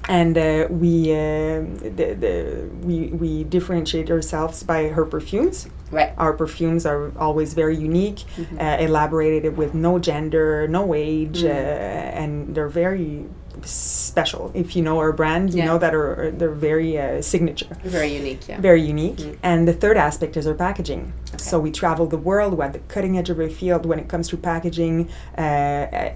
And 0.10 0.38
uh, 0.38 0.67
we 0.70 1.12
uh, 1.12 1.62
the, 1.98 2.15
the 2.20 2.70
we 2.81 3.08
we 3.08 3.43
differentiate 3.43 4.10
ourselves 4.12 4.63
by 4.63 4.88
her 4.89 5.05
perfumes. 5.05 5.67
right. 5.91 6.13
Our 6.17 6.34
perfumes 6.34 6.86
are 6.86 7.12
always 7.17 7.53
very 7.53 7.77
unique, 7.77 8.25
Mm-hmm. 8.38 8.60
uh, 8.60 8.77
elaborated 8.88 9.58
with 9.58 9.74
no 9.74 10.00
gender, 10.00 10.67
no 10.67 10.93
age, 10.93 11.43
Mm. 11.43 11.50
uh, 11.50 12.22
and 12.22 12.55
they're 12.55 12.70
very 12.84 13.25
special. 13.63 14.51
If 14.53 14.75
you 14.75 14.81
know 14.81 14.98
our 15.00 15.12
brand, 15.12 15.53
you 15.53 15.60
Yeah. 15.60 15.65
know 15.70 15.77
that 15.77 15.93
are 15.93 16.31
they're 16.38 16.51
very 16.72 16.98
uh, 16.98 17.22
signature, 17.22 17.77
Very 17.84 18.12
unique, 18.15 18.48
yeah. 18.48 18.60
very 18.62 18.81
unique. 18.81 19.17
Mm. 19.17 19.38
And 19.43 19.67
the 19.67 19.74
third 19.74 19.98
aspect 19.98 20.38
is 20.38 20.46
our 20.48 20.53
packaging. 20.53 21.13
So 21.38 21.60
we 21.60 21.72
travel 21.72 22.05
the 22.08 22.17
world. 22.29 22.58
We're 22.58 22.65
at 22.65 22.74
the 22.74 22.79
cutting 22.93 23.17
edge 23.17 23.29
of 23.29 23.39
our 23.39 23.50
field 23.50 23.86
when 23.86 24.00
it 24.00 24.08
comes 24.08 24.27
to 24.29 24.38
packaging. 24.38 25.10
Uh, 25.38 25.41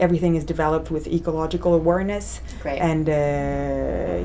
everything 0.06 0.36
is 0.36 0.44
developed 0.44 0.90
with 0.92 1.08
ecological 1.08 1.74
awareness, 1.74 2.42
Great. 2.62 2.80
and 2.80 3.08
uh, 3.10 3.14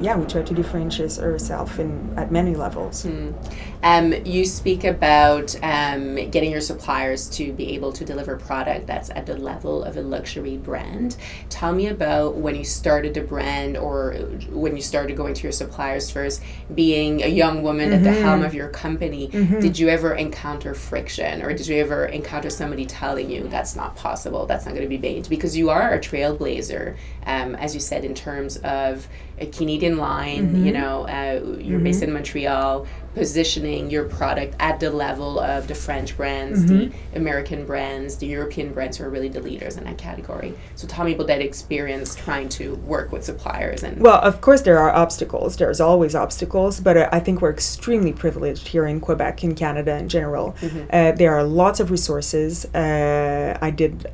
yeah, 0.07 0.17
we 0.17 0.25
try 0.27 0.43
to 0.43 0.55
differentiate 0.55 1.19
ourselves 1.19 1.79
in 1.79 1.91
at 2.17 2.31
many 2.31 2.55
levels. 2.55 3.05
Mm. 3.05 3.33
Um, 3.83 4.13
you 4.25 4.45
speak 4.45 4.85
about 4.85 5.55
um, 5.63 6.17
getting 6.31 6.51
your 6.51 6.61
suppliers 6.61 7.29
to 7.31 7.53
be 7.53 7.75
able 7.75 7.93
to 7.93 8.05
deliver 8.05 8.37
product 8.37 8.87
that's 8.87 9.11
at 9.11 9.27
the 9.27 9.37
level 9.37 9.83
of 9.85 9.97
a 9.97 10.03
luxury 10.03 10.57
brand. 10.57 11.17
Tell 11.49 11.73
me 11.73 11.87
about 11.89 12.37
when 12.37 12.55
you 12.55 12.65
started 12.65 13.15
the 13.15 13.23
brand 13.23 13.77
or 13.77 14.13
when 14.51 14.77
you 14.77 14.83
started 14.83 15.17
going 15.17 15.35
to 15.35 15.43
your 15.43 15.53
suppliers 15.53 16.11
first, 16.11 16.43
being 16.75 17.23
a 17.23 17.29
young 17.29 17.63
woman 17.63 17.93
at 17.93 18.03
the 18.03 18.13
helm 18.13 18.43
of 18.43 18.55
your 18.55 18.69
company. 18.69 19.29
Did 19.61 19.79
you 19.79 19.89
ever 19.89 20.15
encounter 20.15 20.75
friction 20.75 21.43
or 21.43 21.53
did 21.55 21.67
you 21.67 21.77
ever 21.77 22.07
encounter 22.07 22.51
somebody 22.51 22.87
telling 22.87 23.31
you 23.31 23.49
that's 23.49 23.77
not 23.77 23.97
possible, 23.97 24.47
that's 24.47 24.67
not 24.67 24.75
going 24.75 24.85
to 24.85 24.89
be 24.89 24.99
made? 24.99 25.29
Because 25.29 25.57
you 25.57 25.71
are 25.71 25.95
a 25.95 25.99
trailblazer, 25.99 26.97
um, 27.27 27.55
as 27.57 27.75
you 27.75 27.81
said, 27.81 28.05
in 28.05 28.15
terms 28.15 28.59
of 28.59 29.09
a 29.41 29.47
Canadian 29.47 29.97
line, 29.97 30.65
you 30.65 30.73
know, 30.73 31.07
uh, 31.09 31.57
you're 31.59 31.81
based 31.81 32.03
in 32.03 32.13
Montreal, 32.13 32.87
positioning 33.15 33.91
your 33.91 34.05
product 34.05 34.55
at 34.61 34.79
the 34.81 34.91
level 34.91 35.41
of 35.41 35.67
the 35.67 35.75
French 35.75 36.17
brands, 36.17 36.65
the 36.67 36.93
American 37.15 37.67
brands, 37.67 38.17
the 38.19 38.27
European 38.27 38.73
brands 38.73 38.97
who 38.99 39.05
are 39.05 39.11
really 39.11 39.29
the 39.29 39.41
leaders 39.41 39.77
in 39.77 39.85
that 39.85 39.99
category. 39.99 40.55
So 40.77 40.87
tell 40.87 41.05
me 41.05 41.15
about 41.15 41.27
that 41.27 41.41
experience 41.41 42.15
trying 42.15 42.49
to 42.51 42.77
work 42.87 43.11
with 43.13 43.25
suppliers 43.25 43.83
and 43.83 44.01
Well, 44.01 44.21
of 44.21 44.41
course, 44.41 44.63
there 44.63 44.79
are 44.79 44.91
obstacles. 44.95 45.57
There's 45.57 45.81
always 45.81 46.15
obstacles, 46.15 46.81
but 46.81 46.97
uh, 46.97 47.09
I 47.13 47.19
think 47.21 47.41
we're 47.43 47.51
extremely 47.51 48.13
privileged 48.13 48.69
here 48.69 48.87
in 48.87 49.01
Quebec, 49.01 49.43
in 49.43 49.55
Canada 49.55 49.97
in 49.97 50.09
general. 50.09 50.55
Uh, 50.93 51.13
there 51.13 51.35
are 51.35 51.43
lots 51.45 51.81
of 51.81 51.91
resources. 51.91 52.65
Uh, 52.75 53.59
I 53.61 53.71
did, 53.71 54.07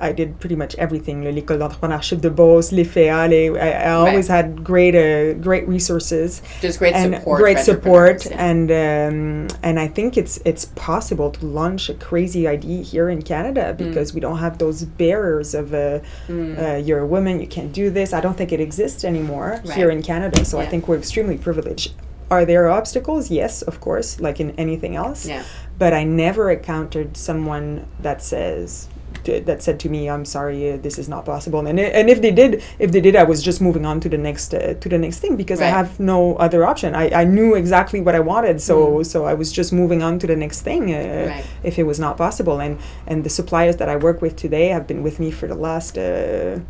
I 0.00 0.12
did 0.12 0.40
pretty 0.40 0.56
much 0.56 0.74
everything. 0.76 1.22
Le- 1.24 1.30
L'école 1.30 1.58
d'entrepreneurship 1.58 2.20
de 2.20 2.30
Beauce, 2.30 2.72
l'IFEA, 2.72 3.28
les, 3.28 3.50
I, 3.50 3.70
I 3.88 3.90
always 3.92 4.26
had 4.28 4.64
great, 4.70 4.94
uh, 4.94 5.34
great 5.48 5.66
resources. 5.66 6.42
Just 6.60 6.78
great 6.78 6.94
and 6.94 7.14
support. 7.14 7.40
great 7.40 7.58
support 7.58 8.18
yeah. 8.26 8.48
and 8.48 8.66
um, 8.84 9.58
and 9.62 9.80
I 9.80 9.88
think 9.96 10.16
it's 10.16 10.36
it's 10.50 10.64
possible 10.90 11.28
to 11.38 11.42
launch 11.60 11.82
a 11.94 11.94
crazy 12.08 12.46
idea 12.56 12.80
here 12.92 13.08
in 13.14 13.20
Canada 13.32 13.74
because 13.84 14.14
we 14.14 14.20
don't 14.20 14.38
have 14.38 14.58
those 14.58 14.78
barriers 14.84 15.54
of 15.54 15.74
uh, 15.74 15.98
uh, 16.28 16.76
you're 16.86 17.02
a 17.08 17.10
woman 17.16 17.40
you 17.40 17.50
can't 17.56 17.72
do 17.82 17.90
this. 17.90 18.12
I 18.12 18.20
don't 18.24 18.36
think 18.40 18.52
it 18.52 18.60
exists 18.60 19.02
anymore 19.04 19.50
here 19.74 19.90
in 19.90 20.00
Canada 20.02 20.44
so 20.44 20.54
I 20.64 20.66
think 20.70 20.80
we're 20.88 21.00
extremely 21.04 21.38
privileged. 21.48 21.88
Are 22.30 22.44
there 22.44 22.64
obstacles? 22.70 23.24
Yes 23.40 23.62
of 23.70 23.80
course 23.86 24.20
like 24.26 24.38
in 24.44 24.50
anything 24.66 24.94
else. 25.04 25.20
Yeah. 25.26 25.42
but 25.82 25.92
I 26.00 26.04
never 26.04 26.44
encountered 26.56 27.16
someone 27.16 27.68
that 28.06 28.18
says 28.22 28.88
that 29.24 29.62
said 29.62 29.78
to 29.80 29.88
me, 29.88 30.08
"I'm 30.08 30.24
sorry, 30.24 30.72
uh, 30.72 30.76
this 30.76 30.98
is 30.98 31.08
not 31.08 31.24
possible." 31.24 31.66
And 31.66 31.78
and 31.80 32.08
if 32.10 32.20
they 32.20 32.30
did, 32.30 32.62
if 32.78 32.90
they 32.92 33.00
did, 33.00 33.16
I 33.16 33.24
was 33.24 33.42
just 33.42 33.60
moving 33.60 33.84
on 33.86 34.00
to 34.00 34.08
the 34.08 34.18
next 34.18 34.54
uh, 34.54 34.74
to 34.74 34.88
the 34.88 34.98
next 34.98 35.18
thing 35.20 35.36
because 35.36 35.60
I 35.60 35.66
have 35.66 35.98
no 36.00 36.36
other 36.36 36.64
option. 36.66 36.94
I, 36.94 37.10
I 37.22 37.24
knew 37.24 37.54
exactly 37.54 38.00
what 38.00 38.14
I 38.14 38.20
wanted, 38.20 38.60
so 38.60 39.02
so 39.02 39.24
I 39.26 39.34
was 39.34 39.52
just 39.52 39.72
moving 39.72 40.02
on 40.02 40.18
to 40.18 40.26
the 40.26 40.36
next 40.36 40.62
thing 40.62 40.82
uh, 40.94 40.98
Mm. 41.00 41.28
Right. 41.28 41.44
if 41.62 41.78
it 41.78 41.84
was 41.84 41.98
not 41.98 42.16
possible. 42.16 42.60
And 42.60 42.78
and 43.06 43.24
the 43.24 43.30
suppliers 43.30 43.76
that 43.76 43.88
I 43.88 43.96
work 43.96 44.22
with 44.22 44.34
today 44.36 44.68
have 44.68 44.86
been 44.86 45.02
with 45.02 45.18
me 45.20 45.30
for 45.30 45.46
the 45.48 45.54
last. 45.54 45.96
Uh, 45.98 46.60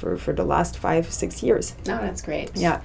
for, 0.00 0.16
for 0.16 0.32
the 0.32 0.44
last 0.44 0.76
five 0.78 1.10
six 1.12 1.42
years 1.42 1.74
No, 1.86 1.96
that's 1.98 2.22
great. 2.22 2.50
yeah 2.54 2.80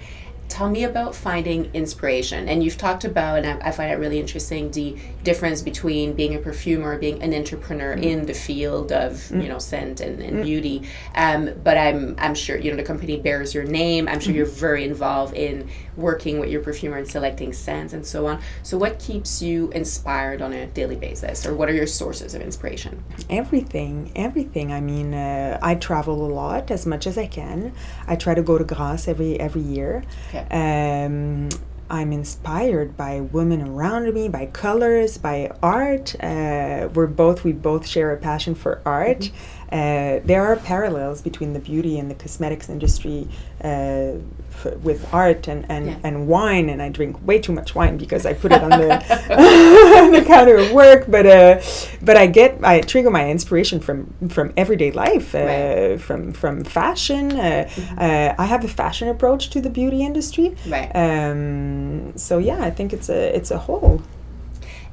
Tell 0.53 0.69
me 0.69 0.83
about 0.83 1.15
finding 1.15 1.73
inspiration. 1.73 2.47
And 2.47 2.63
you've 2.63 2.77
talked 2.77 3.05
about, 3.05 3.43
and 3.43 3.63
I, 3.63 3.69
I 3.69 3.71
find 3.71 3.91
it 3.91 3.95
really 3.95 4.19
interesting, 4.19 4.69
the 4.69 4.95
difference 5.23 5.63
between 5.63 6.13
being 6.13 6.35
a 6.35 6.37
perfumer, 6.37 6.95
being 6.99 7.23
an 7.23 7.33
entrepreneur 7.33 7.93
in 7.93 8.27
the 8.27 8.35
field 8.35 8.91
of, 8.91 9.31
you 9.31 9.49
know, 9.49 9.57
scent 9.57 9.99
and, 9.99 10.21
and 10.21 10.43
beauty. 10.43 10.87
Um, 11.15 11.49
but 11.63 11.75
I'm, 11.75 12.13
I'm 12.19 12.35
sure, 12.35 12.55
you 12.55 12.69
know, 12.69 12.77
the 12.77 12.83
company 12.83 13.19
bears 13.19 13.55
your 13.55 13.63
name. 13.63 14.07
I'm 14.07 14.19
sure 14.19 14.31
you're 14.31 14.45
very 14.45 14.83
involved 14.83 15.33
in 15.33 15.69
working 15.97 16.39
with 16.39 16.51
your 16.51 16.61
perfumer 16.61 16.97
and 16.97 17.07
selecting 17.07 17.51
scents 17.51 17.93
and 17.93 18.05
so 18.05 18.27
on. 18.27 18.39
So 18.61 18.77
what 18.77 18.99
keeps 18.99 19.41
you 19.41 19.71
inspired 19.71 20.43
on 20.43 20.53
a 20.53 20.67
daily 20.67 20.97
basis? 20.97 21.47
Or 21.47 21.55
what 21.55 21.67
are 21.67 21.73
your 21.73 21.87
sources 21.87 22.35
of 22.35 22.43
inspiration? 22.43 23.03
Everything, 23.27 24.11
everything. 24.15 24.71
I 24.71 24.81
mean, 24.81 25.15
uh, 25.15 25.57
I 25.63 25.73
travel 25.73 26.23
a 26.23 26.31
lot 26.31 26.69
as 26.69 26.85
much 26.85 27.07
as 27.07 27.17
I 27.17 27.25
can. 27.25 27.73
I 28.05 28.15
try 28.15 28.35
to 28.35 28.43
go 28.43 28.59
to 28.59 28.63
Grasse 28.63 29.07
every 29.07 29.39
every 29.39 29.61
year. 29.61 30.03
Okay. 30.29 30.42
Um, 30.51 31.49
I'm 31.89 32.11
inspired 32.11 32.97
by 32.97 33.21
women 33.21 33.61
around 33.61 34.11
me, 34.13 34.27
by 34.27 34.47
colors, 34.47 35.17
by 35.17 35.51
art. 35.61 36.15
Uh, 36.23 36.89
we're 36.93 37.07
both 37.07 37.43
we 37.43 37.51
both 37.51 37.85
share 37.85 38.11
a 38.11 38.17
passion 38.17 38.55
for 38.55 38.81
art. 38.85 39.29
Uh, 39.71 40.19
there 40.23 40.43
are 40.45 40.55
parallels 40.55 41.21
between 41.21 41.53
the 41.53 41.59
beauty 41.59 41.99
and 41.99 42.09
the 42.09 42.15
cosmetics 42.15 42.67
industry 42.69 43.27
uh, 43.63 44.17
f- 44.51 44.75
with 44.83 45.07
art 45.13 45.47
and, 45.47 45.65
and, 45.69 45.85
Yeah. 45.87 45.95
and 46.03 46.27
wine. 46.27 46.69
And 46.69 46.81
I 46.81 46.89
drink 46.89 47.17
way 47.25 47.39
too 47.39 47.53
much 47.53 47.73
wine 47.75 47.97
because 47.97 48.25
I 48.25 48.33
put 48.33 48.51
it 48.51 48.61
on 48.63 48.69
the 48.71 48.93
on 50.03 50.11
the 50.11 50.23
counter 50.25 50.57
at 50.57 50.73
work. 50.73 51.05
But 51.07 51.25
uh, 51.25 51.61
but 52.01 52.17
I 52.17 52.27
get 52.27 52.59
I 52.63 52.81
trigger 52.81 53.09
my 53.11 53.29
inspiration 53.29 53.79
from 53.79 54.13
from 54.29 54.51
everyday 54.57 54.91
life, 54.91 55.33
uh, 55.35 55.39
Right. 55.39 56.01
from 56.01 56.33
from 56.33 56.63
fashion. 56.63 57.31
Uh, 57.31 57.69
uh, 57.97 58.35
I 58.37 58.45
have 58.45 58.63
a 58.65 58.67
fashion 58.69 59.07
approach 59.07 59.49
to 59.51 59.61
the 59.61 59.69
beauty 59.69 60.01
industry. 60.03 60.55
Right. 60.67 60.91
Um, 60.95 62.17
so 62.17 62.37
yeah, 62.39 62.59
I 62.63 62.69
think 62.71 62.93
it's 62.93 63.09
a 63.09 63.35
it's 63.35 63.51
a 63.51 63.57
whole. 63.57 64.01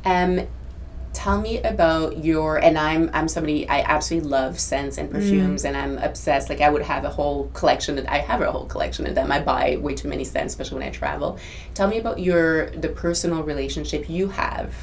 Um, 0.05 0.41
tell 1.12 1.40
me 1.40 1.61
about 1.62 2.25
your 2.25 2.57
and 2.59 2.79
I'm 2.79 3.11
I'm 3.12 3.29
somebody 3.29 3.69
I 3.69 3.81
absolutely 3.81 4.29
love 4.29 4.61
scents 4.61 4.97
and 4.97 5.11
perfumes 5.11 5.64
and 5.64 5.76
I'm 5.76 5.99
obsessed. 5.99 6.49
Like 6.49 6.61
I 6.61 6.71
would 6.71 6.83
have 6.83 7.05
a 7.05 7.11
whole 7.11 7.49
collection. 7.49 7.99
Of, 7.99 8.07
I 8.07 8.19
have 8.19 8.40
a 8.40 8.50
whole 8.50 8.67
collection 8.67 9.07
of 9.07 9.14
them. 9.14 9.33
I 9.33 9.40
buy 9.40 9.76
way 9.76 9.95
too 9.95 10.09
many 10.09 10.25
scents, 10.25 10.55
especially 10.55 10.79
when 10.79 10.88
I 10.88 10.90
travel. 10.90 11.38
Tell 11.75 11.88
me 11.88 11.99
about 11.99 12.21
your 12.21 12.71
the 12.71 12.88
personal 12.88 13.43
relationship 13.43 14.09
you 14.09 14.29
have 14.29 14.75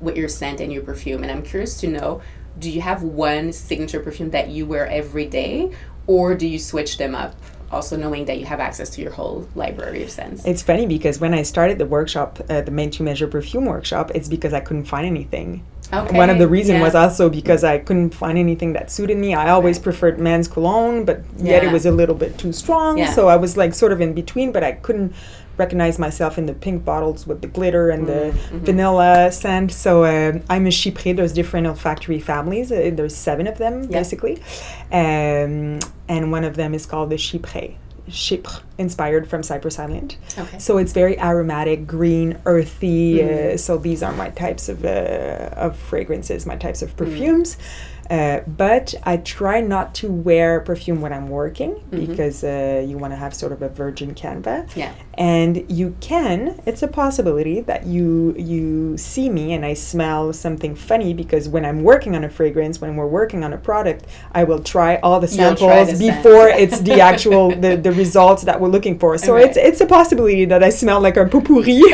with 0.00 0.16
your 0.16 0.28
scent 0.28 0.60
and 0.60 0.72
your 0.72 0.82
perfume. 0.82 1.22
And 1.22 1.30
I'm 1.30 1.42
curious 1.42 1.78
to 1.80 1.88
know, 1.88 2.22
do 2.58 2.70
you 2.70 2.80
have 2.80 3.02
one 3.02 3.52
signature 3.52 4.00
perfume 4.00 4.30
that 4.30 4.48
you 4.48 4.66
wear 4.66 4.86
every 4.86 5.26
day, 5.26 5.72
or 6.06 6.34
do 6.34 6.46
you 6.46 6.58
switch 6.58 6.98
them 6.98 7.14
up? 7.14 7.34
Also 7.70 7.96
knowing 7.96 8.26
that 8.26 8.38
you 8.38 8.46
have 8.46 8.60
access 8.60 8.90
to 8.90 9.02
your 9.02 9.10
whole 9.10 9.48
library 9.56 10.02
of 10.02 10.10
scents. 10.10 10.44
It's 10.46 10.62
funny 10.62 10.86
because 10.86 11.18
when 11.18 11.34
I 11.34 11.42
started 11.42 11.78
the 11.78 11.86
workshop, 11.86 12.40
uh, 12.48 12.60
the 12.60 12.70
Made 12.70 12.92
to 12.92 13.02
Measure 13.02 13.26
perfume 13.26 13.64
workshop, 13.64 14.12
it's 14.14 14.28
because 14.28 14.52
I 14.52 14.60
couldn't 14.60 14.84
find 14.84 15.06
anything. 15.06 15.64
Okay. 15.92 16.16
One 16.16 16.30
of 16.30 16.38
the 16.38 16.48
reasons 16.48 16.78
yeah. 16.78 16.82
was 16.82 16.94
also 16.94 17.28
because 17.28 17.62
I 17.62 17.78
couldn't 17.78 18.14
find 18.14 18.36
anything 18.38 18.72
that 18.72 18.90
suited 18.90 19.16
me. 19.18 19.34
I 19.34 19.50
always 19.50 19.76
Right. 19.76 19.84
preferred 19.84 20.18
men's 20.18 20.48
cologne, 20.48 21.04
but 21.04 21.20
yet 21.38 21.62
it 21.62 21.70
was 21.72 21.86
a 21.86 21.92
little 21.92 22.14
bit 22.16 22.36
too 22.38 22.52
strong. 22.52 22.98
Yeah. 22.98 23.10
So 23.12 23.28
I 23.28 23.36
was 23.36 23.56
like 23.56 23.74
sort 23.74 23.92
of 23.92 24.00
in 24.00 24.12
between, 24.14 24.50
but 24.50 24.64
I 24.64 24.72
couldn't 24.72 25.12
recognize 25.56 26.00
myself 26.00 26.36
in 26.36 26.46
the 26.46 26.52
pink 26.54 26.84
bottles 26.84 27.28
with 27.28 27.40
the 27.40 27.46
glitter 27.46 27.88
and 27.90 28.08
the 28.08 28.32
Mm-hmm. 28.34 28.58
vanilla 28.64 29.30
scent. 29.30 29.70
So 29.72 30.04
um 30.04 30.42
I'm 30.50 30.66
a 30.66 30.70
Chypre. 30.70 31.14
There's 31.14 31.32
different 31.32 31.66
olfactory 31.68 32.18
families. 32.18 32.72
Uh, 32.72 32.90
there's 32.92 33.14
seven 33.14 33.46
of 33.46 33.58
them 33.58 33.82
Yeah. 33.82 33.98
basically, 33.98 34.42
um, 34.90 35.78
and 36.08 36.32
one 36.32 36.44
of 36.44 36.56
them 36.56 36.74
is 36.74 36.86
called 36.86 37.10
the 37.10 37.16
Chypre. 37.16 37.74
Chypre, 38.08 38.60
inspired 38.78 39.28
from 39.28 39.42
Cyprus 39.42 39.78
Island. 39.78 40.16
Okay. 40.38 40.58
So 40.58 40.76
it's 40.78 40.92
very 40.92 41.18
aromatic, 41.18 41.86
green, 41.86 42.38
earthy. 42.44 43.18
Mm. 43.18 43.54
Uh, 43.54 43.56
so 43.56 43.78
these 43.78 44.02
are 44.02 44.12
my 44.12 44.28
types 44.30 44.68
of 44.68 44.84
uh, 44.84 45.50
of 45.56 45.76
fragrances, 45.76 46.44
my 46.46 46.56
types 46.56 46.80
Mm. 46.80 46.82
of 46.82 46.96
perfumes. 46.96 47.56
Uh, 48.10 48.40
but 48.46 48.94
I 49.04 49.16
try 49.16 49.60
not 49.60 49.94
to 49.96 50.10
wear 50.12 50.60
perfume 50.60 51.00
when 51.00 51.12
I'm 51.12 51.28
working 51.28 51.72
Mhm. 51.90 52.06
because 52.06 52.44
uh, 52.44 52.84
you 52.86 52.98
want 52.98 53.12
to 53.12 53.16
have 53.16 53.32
sort 53.34 53.52
of 53.52 53.62
a 53.62 53.68
virgin 53.68 54.14
canvas. 54.14 54.76
Yeah. 54.76 54.90
And 55.16 55.64
you 55.68 55.94
can. 56.00 56.60
It's 56.66 56.82
a 56.82 56.88
possibility 56.88 57.60
that 57.62 57.86
you 57.86 58.34
you 58.36 58.96
see 58.98 59.28
me 59.30 59.52
and 59.54 59.64
I 59.64 59.74
smell 59.74 60.32
something 60.32 60.74
funny 60.74 61.14
because 61.14 61.48
when 61.48 61.64
I'm 61.64 61.82
working 61.82 62.14
on 62.16 62.24
a 62.24 62.28
fragrance, 62.28 62.80
when 62.80 62.96
we're 62.96 63.06
working 63.20 63.44
on 63.44 63.52
a 63.52 63.58
product, 63.58 64.04
I 64.32 64.44
will 64.44 64.58
try 64.74 64.96
all 65.02 65.20
the 65.20 65.28
samples 65.28 65.98
the 65.98 66.10
before 66.10 66.48
it's 66.48 66.80
the 66.80 67.00
actual 67.10 67.50
the, 67.50 67.76
the 67.76 67.92
results 67.92 68.42
that 68.44 68.60
we're 68.60 68.68
looking 68.76 68.98
for. 68.98 69.16
So 69.18 69.34
Right. 69.34 69.46
it's 69.46 69.56
it's 69.56 69.80
a 69.80 69.86
possibility 69.86 70.44
that 70.46 70.62
I 70.62 70.70
smell 70.70 71.00
like 71.00 71.16
a 71.16 71.24
potpourri, 71.26 71.80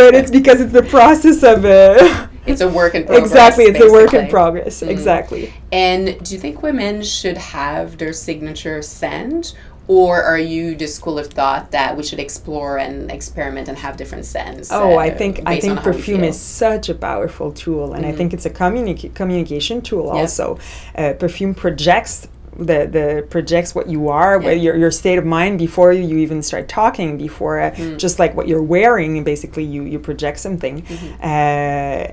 but 0.00 0.14
it's 0.14 0.30
because 0.30 0.60
it's 0.60 0.72
the 0.72 0.82
process 0.82 1.42
of 1.42 1.64
uh, 1.64 2.26
It's 2.46 2.60
a 2.60 2.68
work 2.68 2.94
in 2.94 3.04
progress. 3.04 3.26
exactly 3.30 3.64
it's 3.64 3.80
a 3.84 3.90
work 3.90 4.14
in 4.14 4.28
progress 4.28 4.82
Mm. 4.82 4.88
exactly. 4.88 5.52
And 5.72 6.02
do 6.24 6.34
you 6.34 6.40
think 6.40 6.62
women 6.62 7.02
should 7.02 7.36
have 7.38 7.98
their 7.98 8.12
signature 8.12 8.82
scent? 8.82 9.54
Or 9.88 10.20
are 10.20 10.38
you 10.38 10.74
the 10.74 10.88
school 10.88 11.16
of 11.16 11.28
thought 11.28 11.70
that 11.70 11.96
we 11.96 12.02
should 12.02 12.18
explore 12.18 12.76
and 12.76 13.08
experiment 13.08 13.68
and 13.68 13.78
have 13.78 13.96
different 13.96 14.24
scents? 14.24 14.72
Oh, 14.72 14.94
uh, 14.94 14.96
I 14.96 15.10
think 15.10 15.42
I 15.46 15.60
think 15.60 15.70
on 15.72 15.76
how 15.76 15.90
we 15.90 15.96
perfume 15.96 16.24
is 16.24 16.40
such 16.40 16.88
a 16.88 16.94
powerful 16.94 17.52
tool, 17.52 17.92
and 17.94 18.04
I 18.04 18.10
think 18.10 18.34
it's 18.34 18.44
a 18.44 18.50
communica- 18.50 19.14
communication 19.14 19.80
tool 19.82 20.06
Yeah. 20.06 20.22
also. 20.22 20.58
Uh, 20.96 21.12
perfume 21.12 21.54
projects 21.54 22.26
the 22.58 22.86
the 22.86 23.26
projects 23.30 23.74
what 23.74 23.88
you 23.88 24.08
are, 24.08 24.40
yeah. 24.42 24.50
your 24.50 24.76
your 24.76 24.90
state 24.90 25.18
of 25.18 25.24
mind 25.24 25.58
before 25.58 25.92
you 25.92 26.18
even 26.18 26.42
start 26.42 26.68
talking, 26.68 27.18
before 27.18 27.60
uh, 27.60 27.70
mm. 27.72 27.98
just 27.98 28.18
like 28.18 28.34
what 28.34 28.48
you're 28.48 28.62
wearing, 28.62 29.22
basically 29.24 29.64
you 29.64 29.82
you 29.82 29.98
project 29.98 30.38
something. 30.38 30.82
Mm-hmm. 30.82 31.22
Uh, 31.22 31.26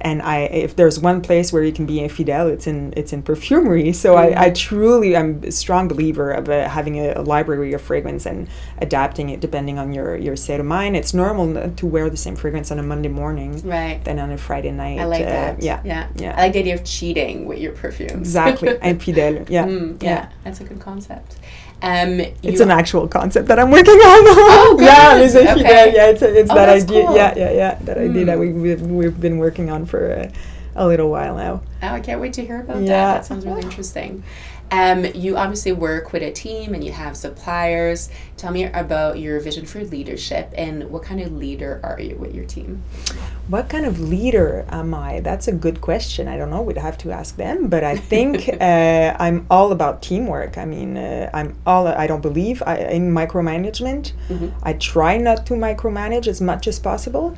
and 0.01 0.21
I, 0.21 0.39
if 0.41 0.75
there's 0.75 0.99
one 0.99 1.21
place 1.21 1.53
where 1.53 1.63
you 1.63 1.71
can 1.71 1.85
be 1.85 1.99
infidel, 1.99 2.47
it's 2.47 2.67
in 2.67 2.93
it's 2.97 3.13
in 3.13 3.23
perfumery. 3.23 3.93
So 4.03 4.15
mm-hmm. 4.15 4.37
I, 4.37 4.45
I 4.47 4.49
truly 4.49 5.15
I'm 5.15 5.41
a 5.43 5.51
strong 5.51 5.87
believer 5.87 6.31
of 6.31 6.49
uh, 6.49 6.67
having 6.67 6.99
a, 6.99 7.13
a, 7.13 7.21
library 7.21 7.71
of 7.73 7.81
fragrance 7.81 8.25
and 8.25 8.49
adapting 8.79 9.29
it 9.29 9.39
depending 9.39 9.79
on 9.79 9.93
your 9.93 10.17
your 10.17 10.35
state 10.35 10.59
of 10.59 10.65
mind. 10.65 10.97
It's 10.97 11.13
normal 11.13 11.71
to 11.71 11.85
wear 11.85 12.09
the 12.09 12.17
same 12.17 12.35
fragrance 12.35 12.69
on 12.71 12.79
a 12.79 12.83
Monday 12.83 13.07
morning, 13.07 13.61
right? 13.61 14.03
Than 14.03 14.19
on 14.19 14.31
a 14.31 14.37
Friday 14.37 14.71
night. 14.71 14.99
I 14.99 15.05
like 15.05 15.21
uh, 15.21 15.29
that. 15.29 15.63
Yeah, 15.63 15.81
yeah, 15.85 16.09
yeah. 16.15 16.33
I 16.35 16.43
like 16.43 16.53
the 16.53 16.59
idea 16.59 16.73
of 16.73 16.83
cheating 16.83 17.45
with 17.45 17.59
your 17.59 17.71
perfume. 17.71 18.19
Exactly, 18.19 18.77
infidel. 18.81 19.45
Yeah. 19.53 19.65
Mm, 19.65 20.01
yeah, 20.01 20.09
yeah, 20.09 20.29
that's 20.43 20.61
a 20.61 20.63
good 20.63 20.79
concept. 20.79 21.37
Um, 21.81 22.21
it's 22.41 22.61
an 22.61 22.71
actual 22.71 23.07
concept 23.07 23.47
that 23.49 23.59
I'm 23.59 23.69
working 23.71 23.93
on. 23.93 24.23
Oh, 24.55 24.77
yeah, 24.79 25.15
les 25.15 25.35
okay. 25.35 25.93
Yeah, 25.93 26.07
it's, 26.07 26.21
it's 26.21 26.49
oh, 26.49 26.55
that 26.55 26.69
idea. 26.69 27.05
Cool. 27.05 27.15
Yeah, 27.15 27.33
yeah, 27.35 27.51
yeah. 27.51 27.75
That 27.81 27.97
mm. 27.97 28.09
idea 28.09 28.25
that 28.25 28.39
we 28.39 28.53
we've, 28.53 28.81
we've 28.81 29.19
been 29.19 29.37
working 29.37 29.69
on 29.69 29.85
for 29.85 30.11
uh, 30.11 30.31
a 30.75 30.87
little 30.87 31.09
while 31.09 31.35
now. 31.35 31.61
Oh, 31.81 31.87
I 31.87 31.99
can't 31.99 32.21
wait 32.21 32.33
to 32.33 32.45
hear 32.45 32.61
about 32.61 32.81
yeah. 32.81 32.87
that. 32.87 33.13
That 33.15 33.25
sounds 33.25 33.45
really 33.45 33.61
interesting. 33.69 34.23
Um, 34.73 35.05
you 35.13 35.37
obviously 35.37 35.71
work 35.71 36.13
with 36.13 36.23
a 36.23 36.31
team 36.31 36.73
and 36.73 36.83
you 36.83 36.91
have 36.91 37.15
suppliers. 37.15 38.09
Tell 38.37 38.51
me 38.51 38.63
about 38.63 39.19
your 39.19 39.39
vision 39.39 39.67
for 39.67 39.83
leadership 39.83 40.51
and 40.57 40.89
what 40.89 41.03
kind 41.03 41.21
of 41.21 41.31
leader 41.31 41.79
are 41.83 42.01
you 42.01 42.15
with 42.15 42.33
your 42.33 42.45
team? 42.45 42.81
What 43.47 43.69
kind 43.69 43.85
of 43.85 43.99
leader 43.99 44.65
am 44.69 44.95
I? 44.95 45.19
That's 45.19 45.47
a 45.47 45.51
good 45.51 45.79
question. 45.79 46.27
I 46.27 46.37
don't 46.37 46.49
know. 46.49 46.63
We'd 46.63 46.77
have 46.77 46.97
to 46.99 47.11
ask 47.11 47.35
them. 47.35 47.67
But 47.67 47.83
I 47.83 47.95
think 47.95 48.49
uh, 48.61 49.15
I'm 49.19 49.45
all 49.47 49.71
about 49.71 50.01
teamwork. 50.01 50.57
I 50.57 50.65
mean, 50.65 50.97
uh, 50.97 51.29
I'm 51.35 51.55
all. 51.67 51.87
I 51.87 52.07
don't 52.07 52.21
believe 52.21 52.63
I, 52.65 52.77
in 52.77 53.11
micromanagement. 53.11 54.13
Mm-hmm. 54.27 54.49
I 54.63 54.73
try 54.73 55.17
not 55.17 55.45
to 55.47 55.53
micromanage 55.53 56.25
as 56.25 56.41
much 56.41 56.65
as 56.65 56.79
possible. 56.79 57.37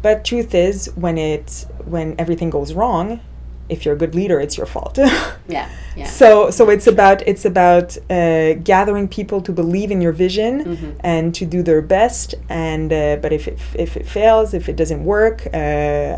But 0.00 0.24
truth 0.24 0.54
is, 0.54 0.92
when 0.94 1.18
it 1.18 1.66
when 1.84 2.14
everything 2.20 2.50
goes 2.50 2.72
wrong, 2.72 3.20
if 3.68 3.84
you're 3.84 3.94
a 3.94 3.98
good 3.98 4.14
leader, 4.14 4.40
it's 4.40 4.56
your 4.56 4.66
fault. 4.66 4.98
yeah, 5.48 5.68
yeah. 5.96 6.06
So, 6.06 6.50
so 6.50 6.70
it's 6.70 6.86
about 6.86 7.26
it's 7.26 7.44
about 7.44 7.96
uh, 8.10 8.54
gathering 8.54 9.08
people 9.08 9.40
to 9.42 9.52
believe 9.52 9.90
in 9.90 10.00
your 10.00 10.12
vision 10.12 10.64
mm-hmm. 10.64 10.90
and 11.00 11.34
to 11.34 11.44
do 11.44 11.62
their 11.62 11.82
best. 11.82 12.34
And 12.48 12.92
uh, 12.92 13.16
but 13.16 13.32
if 13.32 13.48
it 13.48 13.58
if 13.74 13.96
it 13.96 14.06
fails, 14.06 14.54
if 14.54 14.68
it 14.68 14.76
doesn't 14.76 15.04
work, 15.04 15.46
uh, 15.46 15.56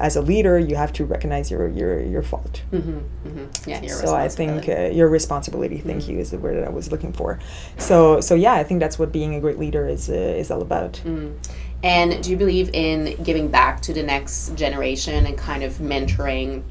as 0.06 0.16
a 0.16 0.22
leader, 0.22 0.58
you 0.58 0.76
have 0.76 0.92
to 0.94 1.04
recognize 1.04 1.50
your 1.50 1.68
your 1.68 2.00
your 2.00 2.22
fault. 2.22 2.62
Mm-hmm. 2.72 2.98
Mm-hmm. 3.28 3.70
Yeah, 3.70 3.86
so 3.86 4.14
I 4.14 4.28
think 4.28 4.68
uh, 4.68 4.90
your 4.92 5.08
responsibility. 5.08 5.78
Thank 5.78 6.02
mm-hmm. 6.02 6.12
you 6.12 6.18
is 6.18 6.30
the 6.30 6.38
word 6.38 6.56
that 6.56 6.64
I 6.64 6.70
was 6.70 6.90
looking 6.90 7.12
for. 7.12 7.38
So 7.78 8.20
so 8.20 8.34
yeah, 8.34 8.54
I 8.54 8.64
think 8.64 8.80
that's 8.80 8.98
what 8.98 9.12
being 9.12 9.34
a 9.34 9.40
great 9.40 9.58
leader 9.58 9.86
is 9.86 10.08
uh, 10.08 10.12
is 10.12 10.50
all 10.50 10.62
about. 10.62 11.00
Mm. 11.04 11.34
And 11.82 12.22
do 12.22 12.30
you 12.30 12.36
believe 12.36 12.70
in 12.74 13.22
giving 13.22 13.48
back 13.48 13.80
to 13.82 13.94
the 13.94 14.02
next 14.02 14.54
generation 14.54 15.24
and 15.26 15.36
kind 15.36 15.62
of 15.62 15.74
mentoring? 15.78 16.62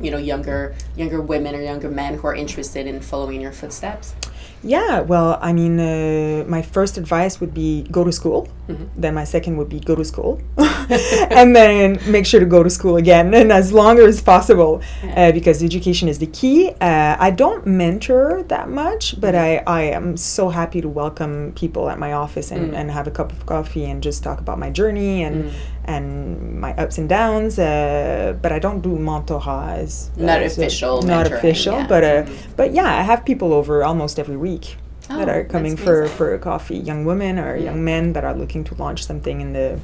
You 0.00 0.10
know 0.10 0.18
younger 0.18 0.74
younger 0.96 1.20
women 1.20 1.54
or 1.54 1.60
younger 1.60 1.88
men 1.88 2.18
who 2.18 2.26
are 2.26 2.34
interested 2.34 2.86
in 2.86 3.00
following 3.00 3.40
your 3.40 3.52
footsteps? 3.52 4.14
Yeah 4.62 5.00
well 5.00 5.38
i 5.42 5.52
mean 5.52 5.78
uh, 5.80 6.44
my 6.46 6.62
first 6.62 6.96
advice 6.96 7.40
would 7.40 7.52
be 7.52 7.82
go 7.90 8.04
to 8.04 8.12
school 8.12 8.48
mm-hmm. 8.68 8.84
then 8.96 9.14
my 9.14 9.24
second 9.24 9.56
would 9.56 9.68
be 9.68 9.80
go 9.80 9.94
to 9.94 10.04
school 10.04 10.40
and 10.58 11.54
then 11.54 11.98
make 12.06 12.26
sure 12.26 12.40
to 12.40 12.46
go 12.46 12.62
to 12.62 12.70
school 12.70 12.96
again 12.96 13.34
and 13.34 13.52
as 13.52 13.72
long 13.72 13.98
as 13.98 14.22
possible 14.22 14.82
yeah. 15.02 15.28
uh, 15.28 15.32
because 15.32 15.62
education 15.62 16.08
is 16.08 16.18
the 16.18 16.26
key 16.26 16.70
uh, 16.80 17.16
i 17.18 17.30
don't 17.30 17.66
mentor 17.66 18.42
that 18.44 18.68
much 18.68 19.20
but 19.20 19.34
mm-hmm. 19.34 19.68
I, 19.68 19.80
I 19.80 19.82
am 19.82 20.16
so 20.16 20.48
happy 20.48 20.80
to 20.80 20.88
welcome 20.88 21.52
people 21.54 21.88
at 21.88 21.98
my 21.98 22.12
office 22.12 22.50
and, 22.50 22.72
mm. 22.72 22.76
and 22.76 22.90
have 22.90 23.06
a 23.06 23.10
cup 23.10 23.32
of 23.32 23.46
coffee 23.46 23.84
and 23.84 24.02
just 24.02 24.22
talk 24.22 24.38
about 24.40 24.58
my 24.58 24.70
journey 24.70 25.22
and 25.22 25.44
mm 25.44 25.52
and 25.84 26.60
my 26.60 26.72
ups 26.74 26.98
and 26.98 27.08
downs. 27.08 27.58
Uh, 27.58 28.36
but 28.40 28.52
I 28.52 28.58
don't 28.58 28.80
do 28.80 28.90
mentorat 28.90 29.78
as 29.78 30.10
not 30.16 30.42
official, 30.42 31.02
not 31.02 31.30
official. 31.30 31.74
Yeah. 31.74 31.86
But 31.86 32.04
uh, 32.04 32.22
mm-hmm. 32.22 32.52
but 32.56 32.72
yeah, 32.72 32.98
I 32.98 33.02
have 33.02 33.24
people 33.24 33.52
over 33.52 33.84
almost 33.84 34.18
every 34.18 34.36
week. 34.36 34.76
Oh, 35.10 35.18
that 35.18 35.28
are 35.28 35.44
coming 35.44 35.76
for, 35.76 36.06
for 36.06 36.32
a 36.32 36.38
coffee, 36.38 36.76
young 36.78 37.04
women 37.04 37.38
or 37.38 37.58
mm. 37.58 37.64
young 37.64 37.84
men 37.84 38.12
that 38.12 38.24
are 38.24 38.34
looking 38.34 38.62
to 38.64 38.74
launch 38.76 39.04
something 39.04 39.40
in 39.40 39.52
the 39.52 39.80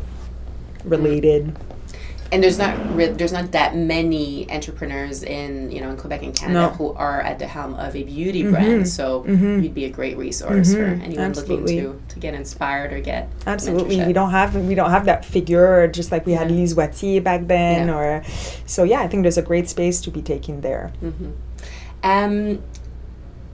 related 0.84 1.56
and 2.30 2.42
there's 2.42 2.58
not 2.58 2.94
re- 2.94 3.08
there's 3.08 3.32
not 3.32 3.52
that 3.52 3.74
many 3.74 4.50
entrepreneurs 4.50 5.22
in 5.22 5.70
you 5.70 5.80
know 5.80 5.90
in 5.90 5.96
Quebec 5.96 6.22
and 6.22 6.34
Canada 6.34 6.60
no. 6.60 6.68
who 6.70 6.92
are 6.92 7.20
at 7.20 7.38
the 7.38 7.46
helm 7.46 7.74
of 7.74 7.96
a 7.96 8.02
beauty 8.02 8.42
mm-hmm. 8.42 8.52
brand. 8.52 8.88
So 8.88 9.22
mm-hmm. 9.22 9.60
you'd 9.60 9.74
be 9.74 9.86
a 9.86 9.90
great 9.90 10.16
resource 10.16 10.68
mm-hmm. 10.68 10.98
for 10.98 11.04
anyone 11.04 11.26
Absolutely. 11.26 11.80
looking 11.80 12.06
to, 12.08 12.14
to 12.14 12.20
get 12.20 12.34
inspired 12.34 12.92
or 12.92 13.00
get 13.00 13.30
Absolutely. 13.46 13.96
Mentorship. 13.96 14.06
We 14.06 14.12
don't 14.12 14.30
have 14.30 14.54
we 14.54 14.74
don't 14.74 14.90
have 14.90 15.06
that 15.06 15.24
figure 15.24 15.88
just 15.88 16.12
like 16.12 16.26
we 16.26 16.32
had 16.32 16.50
Lise 16.50 16.74
Wattier 16.74 17.22
back 17.22 17.46
then 17.46 17.88
yeah. 17.88 17.94
or 17.94 18.22
so 18.66 18.84
yeah, 18.84 19.00
I 19.00 19.08
think 19.08 19.22
there's 19.22 19.38
a 19.38 19.42
great 19.42 19.68
space 19.68 20.00
to 20.02 20.10
be 20.10 20.22
taken 20.22 20.60
there. 20.60 20.92
Mm-hmm. 21.02 21.30
Um, 22.02 22.62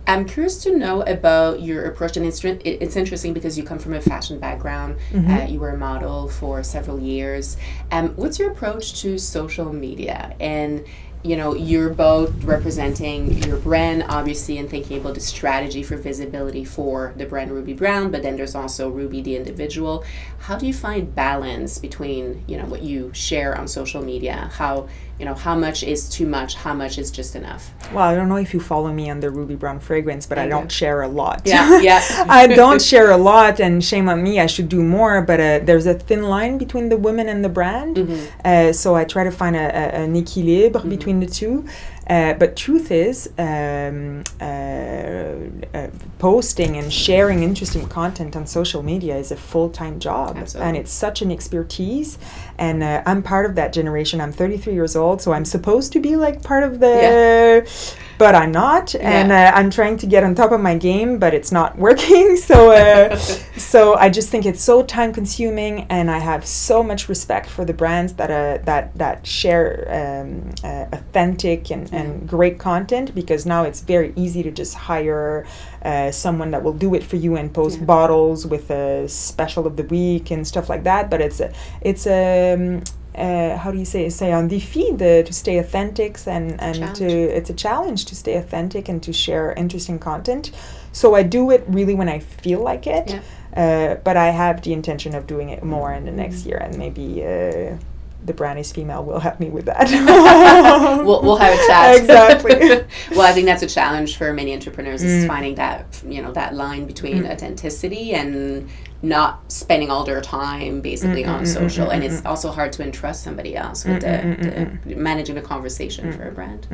I'm 0.06 0.26
curious 0.26 0.62
to 0.64 0.76
know 0.76 1.02
about 1.02 1.62
your 1.62 1.86
approach, 1.86 2.16
and 2.16 2.26
it's, 2.26 2.44
it's 2.44 2.96
interesting 2.96 3.32
because 3.32 3.56
you 3.56 3.64
come 3.64 3.78
from 3.78 3.94
a 3.94 4.00
fashion 4.00 4.38
background. 4.38 4.98
Mm-hmm. 5.10 5.30
Uh, 5.30 5.44
you 5.46 5.58
were 5.58 5.70
a 5.70 5.78
model 5.78 6.28
for 6.28 6.62
several 6.62 7.00
years. 7.00 7.56
Um, 7.90 8.10
what's 8.10 8.38
your 8.38 8.50
approach 8.50 9.00
to 9.00 9.18
social 9.18 9.72
media? 9.72 10.36
And 10.40 10.84
you 11.24 11.38
know, 11.38 11.54
you're 11.54 11.88
both 11.88 12.44
representing 12.44 13.42
your 13.44 13.56
brand, 13.56 14.04
obviously, 14.10 14.58
and 14.58 14.68
thinking 14.68 15.00
about 15.00 15.14
the 15.14 15.20
strategy 15.20 15.82
for 15.82 15.96
visibility 15.96 16.66
for 16.66 17.14
the 17.16 17.24
brand 17.24 17.50
Ruby 17.50 17.72
Brown, 17.72 18.10
but 18.10 18.22
then 18.22 18.36
there's 18.36 18.54
also 18.54 18.90
Ruby 18.90 19.22
the 19.22 19.34
individual. 19.34 20.04
How 20.40 20.58
do 20.58 20.66
you 20.66 20.74
find 20.74 21.14
balance 21.14 21.78
between, 21.78 22.44
you 22.46 22.58
know, 22.58 22.66
what 22.66 22.82
you 22.82 23.10
share 23.14 23.56
on 23.56 23.68
social 23.68 24.04
media? 24.04 24.50
How 24.52 24.86
you 25.18 25.24
know 25.24 25.34
how 25.34 25.54
much 25.54 25.82
is 25.82 26.08
too 26.08 26.26
much 26.26 26.54
how 26.56 26.74
much 26.74 26.98
is 26.98 27.10
just 27.10 27.36
enough. 27.36 27.72
Well 27.92 28.04
i 28.04 28.14
don't 28.14 28.28
know 28.28 28.36
if 28.36 28.52
you 28.52 28.60
follow 28.60 28.92
me 28.92 29.10
on 29.10 29.20
the 29.20 29.30
ruby 29.30 29.54
brown 29.54 29.80
fragrance 29.80 30.26
but 30.26 30.38
i 30.38 30.46
don't 30.46 30.70
share 30.70 31.02
a 31.02 31.08
lot. 31.08 31.42
Yeah 31.44 31.80
yeah. 31.80 32.02
I 32.28 32.46
don't 32.46 32.82
share 32.92 33.10
a 33.10 33.16
lot 33.16 33.60
and 33.60 33.84
shame 33.84 34.08
on 34.08 34.22
me 34.22 34.40
i 34.40 34.46
should 34.46 34.68
do 34.68 34.82
more 34.82 35.22
but 35.22 35.40
uh, 35.40 35.58
there's 35.62 35.86
a 35.86 35.94
thin 35.94 36.22
line 36.22 36.58
between 36.58 36.88
the 36.88 36.96
women 36.96 37.28
and 37.28 37.44
the 37.44 37.48
brand. 37.48 37.96
Mm-hmm. 37.96 38.40
uh, 38.44 38.72
so 38.72 38.94
i 38.96 39.04
try 39.04 39.24
to 39.24 39.30
find 39.30 39.54
a, 39.56 39.66
a, 39.66 39.84
an 40.04 40.16
equilibre 40.16 40.80
mm-hmm. 40.80 40.88
between 40.88 41.20
the 41.20 41.26
two 41.26 41.66
uh, 42.08 42.34
but 42.34 42.56
truth 42.56 42.90
is, 42.90 43.30
um, 43.38 44.24
uh, 44.40 44.44
uh, 44.44 45.88
posting 46.18 46.76
and 46.76 46.92
sharing 46.92 47.42
interesting 47.42 47.88
content 47.88 48.36
on 48.36 48.46
social 48.46 48.82
media 48.82 49.16
is 49.16 49.30
a 49.30 49.36
full 49.36 49.70
time 49.70 49.98
job, 49.98 50.36
Absolutely. 50.36 50.68
and 50.68 50.76
it's 50.76 50.92
such 50.92 51.22
an 51.22 51.30
expertise. 51.30 52.18
And 52.58 52.82
uh, 52.82 53.02
I'm 53.06 53.22
part 53.22 53.46
of 53.46 53.54
that 53.56 53.72
generation. 53.72 54.20
I'm 54.20 54.32
33 54.32 54.74
years 54.74 54.96
old, 54.96 55.22
so 55.22 55.32
I'm 55.32 55.44
supposed 55.44 55.92
to 55.92 56.00
be 56.00 56.16
like 56.16 56.42
part 56.42 56.62
of 56.62 56.80
the. 56.80 56.86
Yeah 56.86 58.00
but 58.18 58.34
I'm 58.34 58.52
not, 58.52 58.94
and 58.94 59.32
uh, 59.32 59.52
I'm 59.54 59.70
trying 59.70 59.96
to 59.98 60.06
get 60.06 60.24
on 60.24 60.34
top 60.34 60.52
of 60.52 60.60
my 60.60 60.76
game, 60.76 61.18
but 61.18 61.34
it's 61.34 61.52
not 61.52 61.78
working. 61.86 62.36
so, 62.36 62.72
uh, 62.72 63.16
so 63.56 63.94
I 63.94 64.10
just 64.10 64.28
think 64.28 64.46
it's 64.46 64.62
so 64.62 64.82
time 64.82 65.12
consuming, 65.12 65.86
and 65.90 66.10
I 66.10 66.18
have 66.18 66.46
so 66.46 66.82
much 66.82 67.08
respect 67.08 67.48
for 67.48 67.64
the 67.64 67.72
brands 67.72 68.14
that 68.14 68.30
uh, 68.30 68.64
that 68.64 68.96
that 68.96 69.26
share 69.26 70.22
um, 70.22 70.50
uh, 70.62 70.86
authentic 70.92 71.70
and, 71.70 71.90
mm. 71.90 71.92
and 71.92 72.28
great 72.28 72.58
content 72.58 73.14
because 73.14 73.46
now 73.46 73.64
it's 73.64 73.80
very 73.80 74.12
easy 74.16 74.42
to 74.42 74.50
just 74.50 74.74
hire 74.74 75.46
uh, 75.82 76.10
someone 76.10 76.50
that 76.52 76.62
will 76.62 76.72
do 76.72 76.94
it 76.94 77.02
for 77.02 77.16
you 77.16 77.36
and 77.36 77.52
post 77.52 77.78
yeah. 77.78 77.84
bottles 77.84 78.46
with 78.46 78.70
a 78.70 79.08
special 79.08 79.66
of 79.66 79.76
the 79.76 79.84
week 79.84 80.30
and 80.30 80.46
stuff 80.46 80.68
like 80.68 80.84
that. 80.84 81.10
But 81.10 81.20
it's 81.20 81.40
a, 81.40 81.52
it's 81.80 82.06
a 82.06 82.54
um, 82.54 82.82
uh, 83.14 83.56
how 83.56 83.70
do 83.70 83.78
you 83.78 83.84
say 83.84 84.08
say 84.08 84.32
on 84.32 84.48
the, 84.48 84.60
to 84.60 85.32
stay 85.32 85.58
authentic 85.58 86.18
and 86.26 86.60
and 86.60 86.94
to 86.96 87.06
it's 87.06 87.50
a 87.50 87.54
challenge 87.54 88.04
to 88.06 88.14
stay 88.14 88.36
authentic 88.36 88.88
and 88.88 89.02
to 89.02 89.12
share 89.12 89.52
interesting 89.52 89.98
content 89.98 90.50
so 90.92 91.14
i 91.14 91.22
do 91.22 91.50
it 91.50 91.64
really 91.68 91.94
when 91.94 92.08
i 92.08 92.18
feel 92.18 92.60
like 92.60 92.86
it 92.86 93.20
yeah. 93.56 93.94
uh, 93.96 94.00
but 94.02 94.16
i 94.16 94.30
have 94.30 94.62
the 94.62 94.72
intention 94.72 95.14
of 95.14 95.26
doing 95.26 95.50
it 95.50 95.62
more 95.62 95.92
in 95.92 96.04
the 96.04 96.12
next 96.12 96.40
mm-hmm. 96.40 96.50
year 96.50 96.58
and 96.58 96.76
maybe 96.78 97.24
uh, 97.24 97.76
the 98.24 98.32
brand 98.32 98.58
is 98.58 98.72
female 98.72 99.04
will 99.04 99.18
help 99.18 99.38
me 99.38 99.50
with 99.50 99.66
that. 99.66 99.90
we'll, 101.04 101.22
we'll 101.22 101.36
have 101.36 101.52
a 101.52 101.66
chat. 101.66 101.96
Exactly. 101.98 102.86
well, 103.10 103.20
I 103.20 103.32
think 103.32 103.46
that's 103.46 103.62
a 103.62 103.66
challenge 103.66 104.16
for 104.16 104.32
many 104.32 104.54
entrepreneurs 104.54 105.02
mm. 105.02 105.06
is 105.06 105.26
finding 105.26 105.56
that 105.56 106.02
you 106.08 106.22
know 106.22 106.32
that 106.32 106.54
line 106.54 106.86
between 106.86 107.24
mm. 107.24 107.30
authenticity 107.30 108.14
and 108.14 108.68
not 109.04 109.52
spending 109.52 109.90
all 109.90 110.04
their 110.04 110.20
time 110.20 110.80
basically 110.80 111.22
mm-hmm, 111.22 111.34
on 111.34 111.46
social. 111.46 111.86
mm-hmm, 111.86 111.94
and 111.94 112.04
it's 112.04 112.24
also 112.24 112.50
hard 112.50 112.72
to 112.72 112.82
entrust 112.82 113.22
somebody 113.22 113.56
else 113.56 113.84
with 113.84 114.00
the, 114.00 114.78
the, 114.84 114.96
managing 114.96 115.34
the 115.34 115.42
conversation 115.42 116.12
for 116.12 116.28
a 116.28 116.32
brand. 116.32 116.66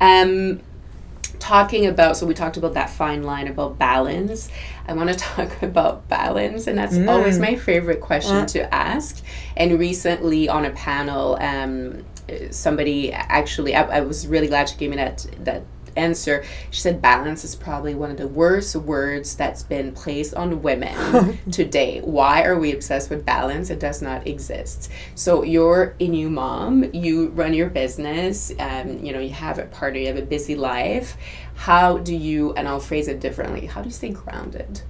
um, 0.00 0.60
talking 1.38 1.86
about 1.86 2.16
so 2.16 2.26
we 2.26 2.34
talked 2.34 2.56
about 2.56 2.74
that 2.74 2.90
fine 2.90 3.22
line 3.22 3.48
about 3.48 3.78
balance. 3.78 4.48
I 4.86 4.94
want 4.94 5.10
to 5.10 5.16
talk 5.34 5.62
about 5.62 6.08
balance 6.08 6.66
and 6.66 6.78
that's 6.78 6.96
mm. 6.96 7.08
always 7.10 7.38
my 7.38 7.56
favorite 7.56 8.00
question 8.00 8.36
uh. 8.36 8.46
to 8.48 8.74
ask. 8.74 9.22
And 9.56 9.78
recently 9.78 10.48
on 10.48 10.64
a 10.64 10.70
panel 10.70 11.36
um, 11.40 12.04
somebody 12.50 13.12
actually 13.12 13.74
I, 13.74 13.98
I 13.98 14.00
was 14.00 14.26
really 14.26 14.48
glad 14.48 14.68
she 14.68 14.76
gave 14.76 14.90
me 14.90 14.96
that 14.96 15.26
that 15.40 15.62
answer. 15.96 16.44
She 16.70 16.80
said 16.80 17.02
balance 17.02 17.44
is 17.44 17.54
probably 17.54 17.94
one 17.94 18.10
of 18.10 18.16
the 18.16 18.28
worst 18.28 18.76
words 18.76 19.34
that's 19.34 19.62
been 19.62 19.92
placed 19.92 20.34
on 20.34 20.62
women 20.62 21.38
today. 21.50 22.00
Why 22.00 22.44
are 22.44 22.58
we 22.58 22.72
obsessed 22.72 23.10
with 23.10 23.24
balance? 23.24 23.70
It 23.70 23.80
does 23.80 24.02
not 24.02 24.26
exist. 24.26 24.90
So 25.14 25.42
you're 25.42 25.94
a 26.00 26.08
new 26.08 26.30
mom. 26.30 26.92
You 26.92 27.28
run 27.28 27.54
your 27.54 27.70
business. 27.70 28.52
Um, 28.58 29.04
you 29.04 29.12
know 29.12 29.20
you 29.20 29.30
have 29.30 29.58
a 29.58 29.66
partner. 29.66 30.00
You 30.00 30.06
have 30.08 30.16
a 30.16 30.22
busy 30.22 30.54
life. 30.54 31.16
How 31.54 31.98
do 31.98 32.14
you? 32.14 32.52
And 32.54 32.68
I'll 32.68 32.80
phrase 32.80 33.08
it 33.08 33.20
differently. 33.20 33.66
How 33.66 33.82
do 33.82 33.88
you 33.88 33.94
stay 33.94 34.10
grounded? 34.10 34.82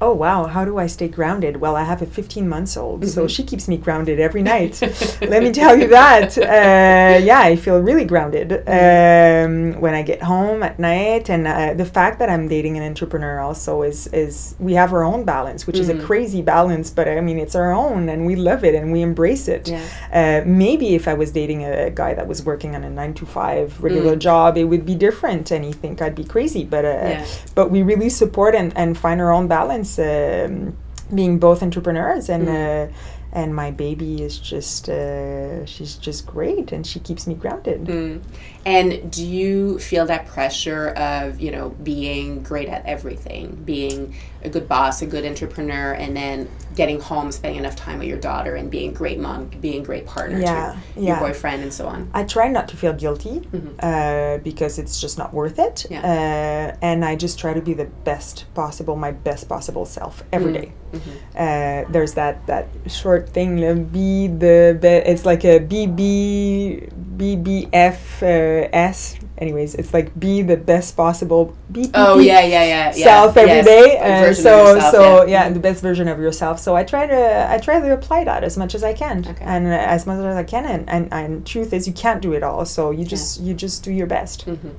Oh 0.00 0.12
wow 0.12 0.46
how 0.46 0.64
do 0.64 0.78
i 0.78 0.86
stay 0.86 1.08
grounded 1.08 1.58
well 1.58 1.76
i 1.76 1.84
have 1.84 2.00
a 2.00 2.06
15 2.06 2.48
months 2.48 2.76
old 2.76 3.00
mm-hmm. 3.00 3.10
so 3.10 3.28
she 3.28 3.42
keeps 3.42 3.68
me 3.68 3.76
grounded 3.76 4.18
every 4.18 4.42
night 4.54 4.80
let 5.20 5.42
me 5.42 5.52
tell 5.52 5.76
you 5.76 5.88
that 5.88 6.36
uh, 6.38 7.18
yeah 7.22 7.40
i 7.40 7.56
feel 7.56 7.80
really 7.80 8.04
grounded 8.04 8.48
mm-hmm. 8.48 9.74
um, 9.74 9.80
when 9.80 9.94
i 9.94 10.02
get 10.02 10.22
home 10.22 10.62
at 10.62 10.78
night 10.78 11.28
and 11.28 11.46
uh, 11.46 11.74
the 11.74 11.84
fact 11.84 12.18
that 12.18 12.30
i'm 12.30 12.48
dating 12.48 12.76
an 12.76 12.82
entrepreneur 12.82 13.40
also 13.40 13.82
is 13.82 14.06
is 14.08 14.54
we 14.58 14.72
have 14.74 14.92
our 14.92 15.04
own 15.04 15.24
balance 15.24 15.66
which 15.66 15.76
mm-hmm. 15.76 15.82
is 15.82 15.88
a 15.88 15.94
mm-hmm. 15.94 16.06
crazy 16.06 16.42
balance 16.42 16.90
but 16.90 17.06
i 17.06 17.20
mean 17.20 17.38
it's 17.38 17.54
our 17.54 17.72
own 17.72 18.08
and 18.08 18.26
we 18.26 18.36
love 18.36 18.64
it 18.64 18.74
and 18.74 18.92
we 18.92 19.02
embrace 19.02 19.48
it 19.48 19.68
yeah. 19.68 19.84
uh, 20.12 20.46
maybe 20.46 20.94
if 20.94 21.06
i 21.06 21.14
was 21.14 21.30
dating 21.30 21.64
a, 21.64 21.90
guy 21.90 22.14
that 22.14 22.26
was 22.28 22.44
working 22.44 22.76
on 22.76 22.84
a 22.84 22.90
nine 22.90 23.12
to 23.12 23.26
five 23.26 23.82
regular 23.82 24.14
mm. 24.14 24.18
job 24.20 24.56
it 24.56 24.64
would 24.64 24.86
be 24.86 24.94
different 24.94 25.50
and 25.50 25.64
he 25.64 25.72
think 25.72 26.00
i'd 26.00 26.14
be 26.14 26.24
crazy 26.24 26.64
but 26.64 26.84
uh, 26.84 26.88
yeah. 26.88 27.26
but 27.54 27.70
we 27.70 27.82
really 27.82 28.08
support 28.08 28.54
and, 28.54 28.74
and 28.76 28.96
find 28.96 29.20
our 29.20 29.32
own 29.32 29.48
balance 29.48 29.89
um, 29.98 30.76
being 31.14 31.38
both 31.38 31.62
entrepreneurs 31.62 32.28
and 32.28 32.48
mm. 32.48 32.88
uh, 32.88 32.92
and 33.32 33.54
my 33.54 33.70
baby 33.70 34.22
is 34.22 34.38
just 34.38 34.88
uh, 34.88 35.64
she's 35.64 35.96
just 35.96 36.26
great 36.26 36.72
and 36.72 36.86
she 36.86 36.98
keeps 36.98 37.26
me 37.26 37.34
grounded 37.34 37.84
mm. 37.84 38.20
And 38.66 39.10
do 39.10 39.26
you 39.26 39.78
feel 39.78 40.06
that 40.06 40.26
pressure 40.26 40.88
of 40.90 41.40
you 41.40 41.50
know 41.50 41.70
being 41.82 42.42
great 42.42 42.68
at 42.68 42.84
everything 42.84 43.54
being 43.64 44.14
a 44.42 44.48
good 44.48 44.68
boss 44.68 45.02
a 45.02 45.06
good 45.06 45.24
entrepreneur 45.24 45.92
and 45.92 46.16
then 46.16 46.48
getting 46.74 47.00
home 47.00 47.32
spending 47.32 47.58
enough 47.58 47.76
time 47.76 47.98
with 47.98 48.08
your 48.08 48.18
daughter 48.18 48.56
and 48.56 48.70
being 48.70 48.90
a 48.90 48.92
great 48.92 49.18
mom 49.18 49.46
being 49.60 49.82
a 49.82 49.84
great 49.84 50.06
partner 50.06 50.38
yeah, 50.38 50.76
to 50.94 51.00
yeah. 51.00 51.08
your 51.08 51.28
boyfriend 51.28 51.62
and 51.62 51.72
so 51.72 51.86
on 51.86 52.10
i 52.14 52.22
try 52.22 52.48
not 52.48 52.68
to 52.68 52.76
feel 52.76 52.92
guilty 52.92 53.40
mm-hmm. 53.40 53.68
uh, 53.80 54.38
because 54.38 54.78
it's 54.78 55.00
just 55.00 55.16
not 55.16 55.32
worth 55.32 55.58
it 55.58 55.86
yeah. 55.90 56.00
uh, 56.00 56.76
and 56.82 57.04
i 57.04 57.16
just 57.16 57.38
try 57.38 57.54
to 57.54 57.62
be 57.62 57.74
the 57.74 57.86
best 58.04 58.44
possible 58.54 58.96
my 58.96 59.10
best 59.10 59.48
possible 59.48 59.84
self 59.84 60.22
every 60.32 60.52
mm-hmm. 60.52 60.62
day. 60.62 60.72
Mm-hmm. 60.92 61.10
Uh, 61.36 61.92
there's 61.92 62.14
that 62.14 62.46
that 62.46 62.68
short 62.88 63.28
thing 63.28 63.84
be 63.84 64.26
the, 64.26 64.76
the 64.80 65.08
it's 65.08 65.24
like 65.24 65.44
a 65.44 65.60
bb 65.60 66.90
bbf 67.16 68.22
s 68.72 69.16
anyways 69.38 69.74
it's 69.74 69.92
like 69.92 70.08
be 70.18 70.42
the 70.42 70.56
best 70.56 70.96
possible 70.96 71.56
BPP 71.72 71.90
oh 71.94 72.18
yeah 72.18 72.40
yeah 72.40 72.64
yeah, 72.64 72.90
self 72.90 73.36
every 73.36 73.50
yes. 73.50 73.66
day. 73.66 73.98
Uh, 73.98 74.34
so 74.34 74.74
yourself, 74.74 74.94
so 74.94 75.02
yeah. 75.24 75.44
yeah. 75.44 75.50
the 75.50 75.60
best 75.60 75.82
version 75.82 76.08
of 76.08 76.18
yourself 76.18 76.58
so 76.58 76.76
i 76.76 76.84
try 76.84 77.06
to 77.06 77.50
i 77.50 77.58
try 77.58 77.80
to 77.80 77.92
apply 77.92 78.24
that 78.24 78.44
as 78.44 78.56
much 78.56 78.74
as 78.74 78.82
i 78.82 78.92
can 78.92 79.26
okay. 79.26 79.44
and 79.44 79.66
uh, 79.66 79.94
as 79.96 80.06
much 80.06 80.18
as 80.18 80.36
i 80.36 80.44
can 80.44 80.64
and, 80.64 80.88
and 80.88 81.12
and 81.12 81.46
truth 81.46 81.72
is 81.72 81.86
you 81.86 81.92
can't 81.92 82.22
do 82.22 82.32
it 82.32 82.42
all 82.42 82.64
so 82.64 82.90
you 82.90 83.04
just 83.04 83.40
yeah. 83.40 83.46
you 83.46 83.54
just 83.54 83.82
do 83.84 83.92
your 83.92 84.06
best 84.06 84.46
mm-hmm. 84.46 84.70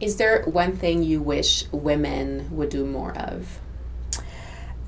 is 0.00 0.16
there 0.16 0.44
one 0.44 0.74
thing 0.76 1.02
you 1.02 1.20
wish 1.20 1.64
women 1.72 2.48
would 2.50 2.68
do 2.68 2.84
more 2.84 3.16
of 3.16 3.60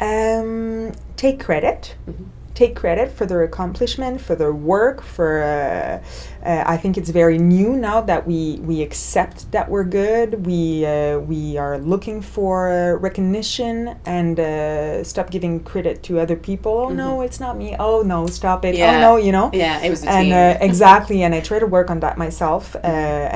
um, 0.00 0.92
take 1.16 1.38
credit. 1.40 1.94
Mm-hmm. 2.08 2.24
Take 2.54 2.74
credit 2.76 3.12
for 3.12 3.26
their 3.26 3.42
accomplishment, 3.42 4.20
for 4.20 4.34
their 4.34 4.52
work. 4.52 5.02
For 5.02 5.42
uh, 5.42 6.02
uh, 6.44 6.64
I 6.66 6.76
think 6.76 6.98
it's 6.98 7.10
very 7.10 7.38
new 7.38 7.76
now 7.76 8.00
that 8.00 8.26
we 8.26 8.58
we 8.62 8.82
accept 8.82 9.52
that 9.52 9.70
we're 9.70 9.84
good. 9.84 10.46
We 10.46 10.84
uh, 10.84 11.18
we 11.18 11.56
are 11.58 11.78
looking 11.78 12.20
for 12.22 12.98
recognition 13.00 13.96
and 14.04 14.40
uh, 14.40 15.04
stop 15.04 15.30
giving 15.30 15.60
credit 15.60 16.02
to 16.04 16.18
other 16.18 16.36
people. 16.36 16.72
Oh 16.72 16.86
mm-hmm. 16.88 16.96
no, 16.96 17.20
it's 17.20 17.40
not 17.40 17.56
me. 17.56 17.76
Oh 17.78 18.02
no, 18.02 18.26
stop 18.26 18.64
it. 18.64 18.74
Oh, 18.74 18.78
yeah. 18.78 18.96
Oh 18.96 19.00
no, 19.00 19.16
you 19.16 19.32
know. 19.32 19.50
Yeah, 19.52 19.80
it 19.82 19.90
was. 19.90 20.04
and 20.04 20.32
uh, 20.32 20.58
exactly, 20.60 21.22
and 21.22 21.34
I 21.34 21.40
try 21.40 21.58
to 21.58 21.66
work 21.66 21.90
on 21.90 22.00
that 22.00 22.18
myself. 22.18 22.74
Uh, 22.74 22.78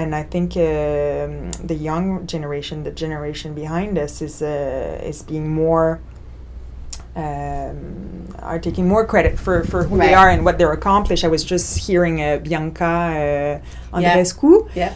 and 0.00 0.14
I 0.14 0.22
think 0.22 0.56
um, 0.56 1.50
the 1.66 1.76
young 1.78 2.26
generation, 2.26 2.82
the 2.82 2.90
generation 2.90 3.54
behind 3.54 3.98
us, 3.98 4.22
is 4.22 4.42
is 4.42 5.22
being 5.22 5.48
more 5.50 6.00
um, 7.16 8.28
are 8.40 8.58
taking 8.58 8.86
more 8.86 9.06
credit 9.06 9.38
for, 9.38 9.64
for 9.64 9.84
who 9.84 9.96
right. 9.96 10.08
they 10.08 10.14
are 10.14 10.28
and 10.30 10.44
what 10.44 10.58
they're 10.58 10.72
accomplished. 10.72 11.24
I 11.24 11.28
was 11.28 11.44
just 11.44 11.86
hearing 11.86 12.20
uh, 12.20 12.38
Bianca 12.38 13.62
uh, 13.92 13.96
Andreescu. 13.96 14.68
Yeah. 14.74 14.74
yeah. 14.74 14.94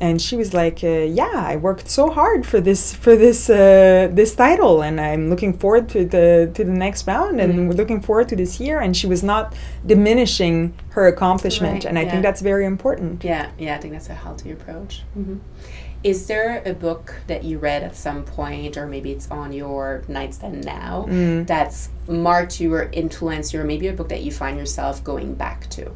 And 0.00 0.20
she 0.20 0.36
was 0.36 0.52
like, 0.52 0.82
uh, 0.82 0.88
"Yeah, 0.88 1.30
I 1.34 1.54
worked 1.54 1.88
so 1.88 2.10
hard 2.10 2.44
for 2.44 2.60
this 2.60 2.92
for 2.92 3.14
this 3.14 3.48
uh, 3.48 4.08
this 4.12 4.34
title, 4.34 4.82
and 4.82 5.00
I'm 5.00 5.30
looking 5.30 5.56
forward 5.56 5.88
to 5.90 6.04
the 6.04 6.50
to 6.54 6.64
the 6.64 6.72
next 6.72 7.06
round, 7.06 7.40
and 7.40 7.52
mm-hmm. 7.52 7.68
we're 7.68 7.76
looking 7.76 8.00
forward 8.00 8.28
to 8.30 8.34
this 8.34 8.58
year." 8.58 8.80
And 8.80 8.96
she 8.96 9.06
was 9.06 9.22
not 9.22 9.54
diminishing 9.86 10.74
her 10.90 11.06
accomplishment, 11.06 11.74
right. 11.74 11.84
and 11.84 11.96
I 11.96 12.02
yeah. 12.02 12.10
think 12.10 12.22
that's 12.24 12.40
very 12.40 12.66
important. 12.66 13.22
Yeah, 13.22 13.52
yeah, 13.56 13.76
I 13.76 13.78
think 13.78 13.92
that's 13.92 14.08
a 14.08 14.14
healthy 14.14 14.50
approach. 14.50 15.04
Mm-hmm. 15.16 15.36
Is 16.04 16.26
there 16.28 16.62
a 16.64 16.74
book 16.74 17.16
that 17.26 17.42
you 17.42 17.58
read 17.58 17.82
at 17.82 17.96
some 17.96 18.24
point, 18.24 18.76
or 18.76 18.86
maybe 18.86 19.10
it's 19.10 19.28
on 19.30 19.52
your 19.52 20.04
nightstand 20.06 20.64
now, 20.64 21.06
mm. 21.08 21.46
that's 21.46 21.88
marked 22.06 22.60
you 22.60 22.72
or 22.72 22.88
influenced 22.92 23.52
you, 23.52 23.60
or 23.60 23.64
maybe 23.64 23.88
a 23.88 23.92
book 23.92 24.08
that 24.08 24.22
you 24.22 24.30
find 24.30 24.56
yourself 24.56 25.02
going 25.02 25.34
back 25.34 25.68
to? 25.70 25.92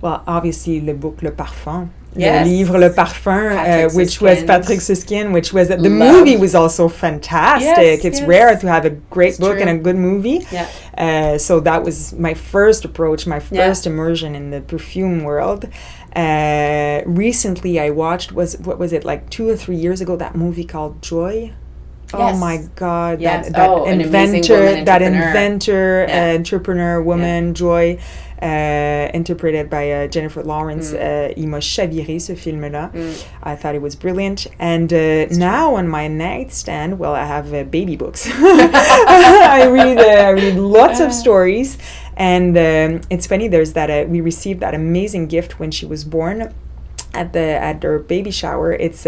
Well, 0.00 0.22
obviously, 0.26 0.78
the 0.78 0.94
book 0.94 1.22
Le 1.22 1.30
Parfum. 1.30 1.90
Yes. 2.16 2.46
Le 2.46 2.52
livre 2.52 2.78
Le 2.78 2.90
Parfum, 2.90 3.52
uh, 3.52 3.90
which 3.94 4.20
was 4.20 4.42
Patrick 4.42 4.80
Süskind, 4.80 5.32
which 5.32 5.52
was 5.52 5.68
the 5.68 5.76
Love. 5.76 5.92
movie 5.92 6.36
was 6.36 6.54
also 6.54 6.88
fantastic. 6.88 7.68
Yes, 7.76 8.04
it's 8.04 8.20
yes. 8.20 8.28
rare 8.28 8.56
to 8.56 8.68
have 8.68 8.84
a 8.84 8.90
great 8.90 9.30
it's 9.30 9.38
book 9.38 9.58
true. 9.58 9.60
and 9.60 9.70
a 9.70 9.82
good 9.82 9.96
movie. 9.96 10.44
Yeah. 10.50 10.68
Uh, 10.96 11.38
so 11.38 11.60
that 11.60 11.84
was 11.84 12.14
my 12.14 12.34
first 12.34 12.84
approach, 12.84 13.26
my 13.26 13.40
first 13.40 13.86
yeah. 13.86 13.92
immersion 13.92 14.34
in 14.34 14.50
the 14.50 14.60
perfume 14.60 15.22
world. 15.22 15.68
Uh, 16.16 17.02
recently, 17.06 17.78
I 17.78 17.90
watched 17.90 18.32
was 18.32 18.58
what 18.58 18.78
was 18.78 18.92
it 18.92 19.04
like 19.04 19.30
two 19.30 19.48
or 19.48 19.56
three 19.56 19.76
years 19.76 20.00
ago? 20.00 20.16
That 20.16 20.34
movie 20.34 20.64
called 20.64 21.02
Joy. 21.02 21.52
Oh 22.14 22.18
yes. 22.18 22.36
Oh 22.36 22.38
my 22.38 22.56
God! 22.74 23.20
Yes. 23.20 23.46
That 23.46 23.54
that 23.54 23.68
oh, 23.68 23.84
inventor, 23.84 24.84
that 24.84 25.02
inventor, 25.02 26.06
yeah. 26.08 26.30
uh, 26.30 26.34
entrepreneur 26.36 27.02
woman, 27.02 27.48
yeah. 27.48 27.52
Joy 27.52 27.98
uh, 28.40 29.10
interpreted 29.12 29.68
by 29.68 29.90
uh, 29.90 30.06
Jennifer 30.06 30.42
Lawrence. 30.42 30.92
Mm. 30.92 31.30
Uh, 31.30 31.34
il 31.36 31.48
m'a 31.48 31.58
chaviré 31.60 32.20
ce 32.20 32.34
film-là. 32.34 32.92
Mm. 32.92 33.26
I 33.42 33.56
thought 33.56 33.74
it 33.74 33.82
was 33.82 33.94
brilliant. 33.94 34.46
And 34.58 34.92
uh, 34.92 35.26
now 35.32 35.68
true. 35.68 35.78
on 35.78 35.88
my 35.88 36.08
nightstand, 36.08 36.98
well, 36.98 37.14
I 37.14 37.24
have 37.24 37.52
uh, 37.52 37.64
baby 37.64 37.96
books. 37.96 38.26
I 38.34 39.66
read 39.66 39.98
I 39.98 40.30
read 40.30 40.56
lots 40.56 41.00
of 41.00 41.12
stories, 41.12 41.78
and 42.16 42.56
um, 42.56 43.00
it's 43.10 43.26
funny. 43.26 43.48
There's 43.48 43.72
that 43.74 44.08
we 44.08 44.20
received 44.20 44.60
that 44.60 44.74
amazing 44.74 45.26
gift 45.26 45.58
when 45.58 45.70
she 45.70 45.84
was 45.84 46.04
born 46.04 46.54
at 47.12 47.32
the 47.32 47.40
at 47.40 47.82
her 47.82 47.98
baby 47.98 48.30
shower. 48.30 48.72
It's 48.72 49.06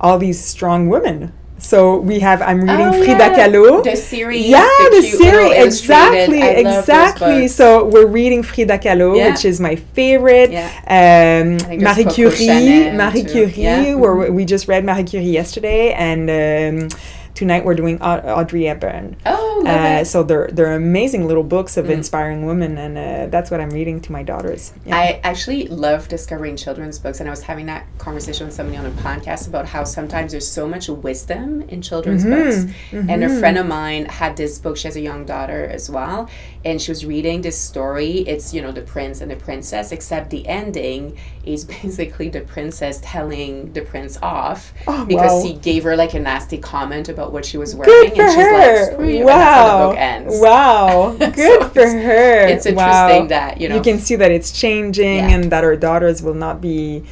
all 0.00 0.18
these 0.18 0.44
strong 0.44 0.88
women 0.88 1.32
so 1.58 1.98
we 1.98 2.20
have. 2.20 2.42
I'm 2.42 2.60
reading 2.60 2.88
oh, 2.88 2.92
Frida 2.92 3.18
yeah. 3.18 3.48
Kahlo. 3.48 3.84
The 3.84 3.96
series. 3.96 4.46
Yeah, 4.46 4.68
the, 4.90 5.00
the 5.00 5.02
series. 5.02 5.64
Exactly, 5.64 6.42
exactly. 6.42 7.48
So 7.48 7.86
we're 7.86 8.06
reading 8.06 8.42
Frida 8.42 8.78
Kahlo, 8.78 9.16
yeah. 9.16 9.30
which 9.30 9.44
is 9.44 9.60
my 9.60 9.76
favorite. 9.76 10.50
Yeah. 10.50 10.68
Um, 10.86 11.78
Marie 11.78 12.04
Curie. 12.04 12.92
Marie 12.92 13.24
Curie. 13.24 13.52
Yeah. 13.56 13.94
Where 13.94 14.14
mm-hmm. 14.14 14.34
we 14.34 14.44
just 14.44 14.68
read 14.68 14.84
Marie 14.84 15.04
Curie 15.04 15.24
yesterday, 15.24 15.92
and. 15.92 16.30
Um, 16.30 16.88
tonight 17.34 17.64
we're 17.64 17.74
doing 17.74 18.00
Audrey 18.00 18.64
Hepburn. 18.66 19.16
Oh, 19.26 19.33
uh, 19.66 20.04
so 20.04 20.22
they're 20.22 20.48
they're 20.48 20.74
amazing 20.74 21.26
little 21.26 21.42
books 21.42 21.76
of 21.76 21.86
mm. 21.86 21.90
inspiring 21.90 22.46
women, 22.46 22.78
and 22.78 22.98
uh, 22.98 23.26
that's 23.30 23.50
what 23.50 23.60
I'm 23.60 23.70
reading 23.70 24.00
to 24.02 24.12
my 24.12 24.22
daughters. 24.22 24.72
Yeah. 24.84 24.96
I 24.96 25.20
actually 25.22 25.68
love 25.68 26.08
discovering 26.08 26.56
children's 26.56 26.98
books, 26.98 27.20
and 27.20 27.28
I 27.28 27.30
was 27.30 27.42
having 27.42 27.66
that 27.66 27.86
conversation 27.98 28.46
with 28.46 28.54
somebody 28.54 28.76
on 28.78 28.86
a 28.86 28.90
podcast 28.90 29.48
about 29.48 29.66
how 29.66 29.84
sometimes 29.84 30.32
there's 30.32 30.50
so 30.50 30.66
much 30.66 30.88
wisdom 30.88 31.62
in 31.62 31.82
children's 31.82 32.24
mm-hmm. 32.24 32.34
books. 32.34 32.56
Mm-hmm. 32.90 33.10
And 33.10 33.24
a 33.24 33.28
mm-hmm. 33.28 33.38
friend 33.38 33.58
of 33.58 33.66
mine 33.66 34.06
had 34.06 34.36
this 34.36 34.58
book. 34.58 34.76
She 34.76 34.88
has 34.88 34.96
a 34.96 35.00
young 35.00 35.24
daughter 35.24 35.64
as 35.64 35.90
well, 35.90 36.28
and 36.64 36.80
she 36.80 36.90
was 36.90 37.04
reading 37.04 37.42
this 37.42 37.58
story. 37.58 38.18
It's 38.20 38.54
you 38.54 38.62
know 38.62 38.72
the 38.72 38.82
prince 38.82 39.20
and 39.20 39.30
the 39.30 39.36
princess, 39.36 39.92
except 39.92 40.30
the 40.30 40.46
ending 40.46 41.16
is 41.46 41.64
basically 41.82 42.28
the 42.28 42.40
princess 42.40 43.00
telling 43.02 43.72
the 43.72 43.82
prince 43.82 44.18
off 44.22 44.72
oh, 44.86 45.04
because 45.04 45.44
he 45.44 45.54
gave 45.54 45.84
her 45.84 45.96
like 45.96 46.14
a 46.14 46.20
nasty 46.20 46.58
comment 46.58 47.08
about 47.08 47.32
what 47.32 47.44
she 47.44 47.56
was 47.56 47.74
wearing, 47.74 48.06
and 48.06 48.14
she's 48.14 48.34
her. 48.34 48.52
like, 48.52 48.92
"Screw 48.92 49.08
you!" 49.08 49.24
Wow. 49.24 49.32
And 49.32 49.40
that's 49.40 49.54
how 49.54 49.78
the 49.78 49.88
book 49.88 49.98
ends. 49.98 50.40
Wow, 50.40 51.16
good 51.18 51.62
so 51.62 51.68
for 51.68 51.86
her. 51.86 52.46
It's 52.46 52.66
interesting 52.66 53.22
wow. 53.22 53.26
that 53.26 53.60
you 53.60 53.68
know 53.68 53.76
you 53.76 53.82
can 53.82 53.98
see 53.98 54.16
that 54.16 54.30
it's 54.30 54.52
changing 54.52 55.16
yeah. 55.16 55.30
and 55.30 55.52
that 55.52 55.64
her 55.64 55.76
daughters 55.76 56.22
will 56.22 56.34
not 56.34 56.60
be 56.60 57.04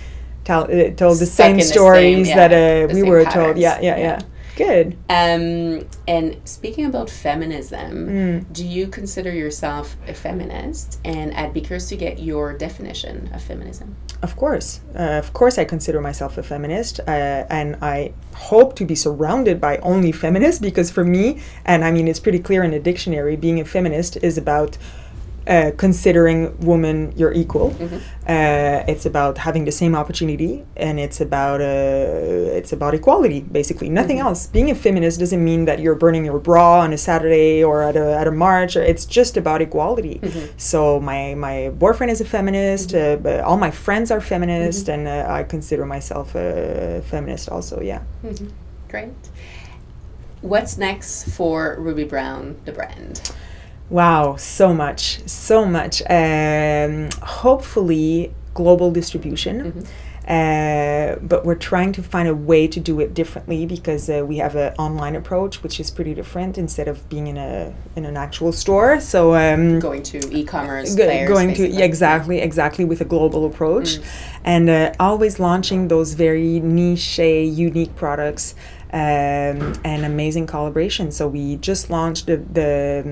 tell 0.45 0.65
uh, 0.65 0.91
told 0.91 1.19
the 1.19 1.27
same 1.27 1.61
stories 1.61 2.29
the 2.29 2.33
same, 2.33 2.39
yeah, 2.39 2.49
that 2.49 2.91
uh, 2.91 2.95
we 2.95 3.03
were 3.03 3.25
patterns. 3.25 3.45
told. 3.45 3.59
Yeah, 3.59 3.81
yeah, 3.81 3.97
yeah. 3.97 4.21
Good. 4.57 4.99
Um, 5.09 5.87
and 6.07 6.41
speaking 6.45 6.85
about 6.85 7.09
feminism, 7.09 8.07
mm. 8.07 8.53
do 8.53 8.67
you 8.67 8.87
consider 8.87 9.33
yourself 9.33 9.97
a 10.07 10.15
feminist? 10.15 11.01
And 11.05 11.33
I'd 11.35 11.55
be 11.55 11.61
curious 11.61 11.89
to 11.89 11.97
get 11.97 12.19
your 12.19 12.53
definition 12.53 13.31
of 13.33 13.43
feminism. 13.43 13.97
Of 14.21 14.37
course. 14.37 14.81
Uh, 14.95 15.19
of 15.19 15.33
course, 15.33 15.59
I 15.59 15.65
consider 15.65 16.01
myself 16.01 16.39
a 16.39 16.43
feminist. 16.43 17.01
Uh, 17.01 17.47
and 17.49 17.77
I 17.81 18.13
hope 18.35 18.77
to 18.77 18.85
be 18.85 18.95
surrounded 18.95 19.61
by 19.61 19.79
only 19.79 20.13
feminists 20.13 20.61
because 20.61 20.91
for 20.91 21.05
me, 21.05 21.41
and 21.65 21.85
I 21.85 21.91
mean, 21.91 22.07
it's 22.07 22.21
pretty 22.21 22.39
clear 22.39 22.63
in 22.63 22.73
the 22.73 22.79
dictionary, 22.79 23.37
being 23.37 23.59
a 23.59 23.65
feminist 23.65 24.17
is 24.19 24.37
about 24.37 24.77
uh, 25.47 25.73
considering 25.77 26.59
women 26.61 27.13
your 27.17 27.33
equal. 27.33 27.71
Mm-hmm. 27.71 27.97
Uh, 28.29 28.85
it's 28.87 29.05
about 29.05 29.39
having 29.39 29.65
the 29.65 29.73
same 29.73 29.95
opportunity, 29.95 30.65
and 30.77 31.01
it's 31.01 31.21
about 31.21 31.61
uh, 31.61 32.59
it's 32.59 32.73
about 32.73 32.95
equality, 32.95 33.41
basically. 33.41 33.89
Nothing 33.89 34.19
mm-hmm. 34.19 34.29
else. 34.29 34.47
Being 34.47 34.71
a 34.71 34.75
feminist 34.75 35.19
doesn't 35.19 35.45
mean 35.45 35.65
that 35.65 35.81
you're 35.81 35.97
burning 35.97 36.25
your 36.25 36.39
bra 36.39 36.81
on 36.81 36.93
a 36.93 36.99
Saturday 36.99 37.65
or 37.65 37.83
at 37.83 37.97
a 37.97 38.17
at 38.17 38.27
a 38.27 38.31
march. 38.31 38.77
It's 38.77 39.05
just 39.05 39.37
about 39.37 39.61
equality. 39.61 40.21
Mm-hmm. 40.23 40.53
So 40.57 41.01
my 41.01 41.35
my 41.35 41.71
boyfriend 41.71 42.11
is 42.13 42.21
a 42.21 42.25
feminist. 42.25 42.91
Mm-hmm. 42.91 43.27
Uh, 43.27 43.49
all 43.49 43.57
my 43.57 43.71
friends 43.71 44.11
are 44.11 44.21
feminist, 44.21 44.87
mm-hmm. 44.87 45.07
and 45.07 45.29
uh, 45.29 45.33
I 45.33 45.43
consider 45.43 45.85
myself 45.85 46.35
a 46.35 47.03
feminist 47.07 47.49
also. 47.49 47.81
Yeah. 47.81 48.03
Mm-hmm. 48.25 48.49
Great. 48.89 49.15
What's 50.43 50.77
next 50.77 51.29
for 51.29 51.77
Ruby 51.79 52.05
Brown, 52.05 52.57
the 52.65 52.73
brand? 52.73 53.33
Wow, 53.91 54.37
so 54.37 54.73
much, 54.73 55.27
so 55.29 55.65
much. 55.67 56.03
Um, 56.09 57.09
hopefully, 57.23 58.35
global 58.55 58.91
distribution. 58.91 59.73
Mm-hmm. 59.73 59.81
Uh, 60.27 61.17
but 61.17 61.45
we're 61.45 61.57
trying 61.57 61.91
to 61.91 62.01
find 62.01 62.29
a 62.29 62.35
way 62.35 62.69
to 62.69 62.79
do 62.79 63.01
it 63.01 63.13
differently 63.13 63.67
because 63.67 64.09
uh, 64.09 64.25
we 64.25 64.37
have 64.37 64.55
an 64.55 64.73
online 64.79 65.17
approach, 65.17 65.65
which 65.65 65.81
is 65.81 65.91
pretty 65.91 66.15
different 66.15 66.57
instead 66.57 66.87
of 66.87 67.09
being 67.09 67.27
in 67.27 67.37
a 67.37 67.75
in 67.97 68.05
an 68.05 68.17
actual 68.17 68.53
store. 68.53 69.01
So 69.01 69.35
um, 69.35 69.81
going 69.81 70.05
to 70.05 70.19
e-commerce, 70.33 70.95
go, 70.95 71.07
going 71.27 71.49
basically. 71.49 71.73
to 71.73 71.79
yeah, 71.79 71.85
exactly, 71.85 72.39
exactly 72.39 72.85
with 72.85 73.01
a 73.01 73.05
global 73.05 73.47
approach, 73.47 73.99
mm. 73.99 74.05
and 74.45 74.71
uh, 74.71 74.93
always 75.01 75.41
launching 75.41 75.89
those 75.89 76.15
very 76.15 76.61
niche, 76.61 77.19
unique 77.19 77.97
products 77.97 78.55
um, 78.93 79.73
and 79.85 80.05
amazing 80.05 80.47
collaboration. 80.47 81.11
So 81.13 81.27
we 81.27 81.57
just 81.57 81.89
launched 81.89 82.27
the, 82.27 82.37
the 82.37 83.03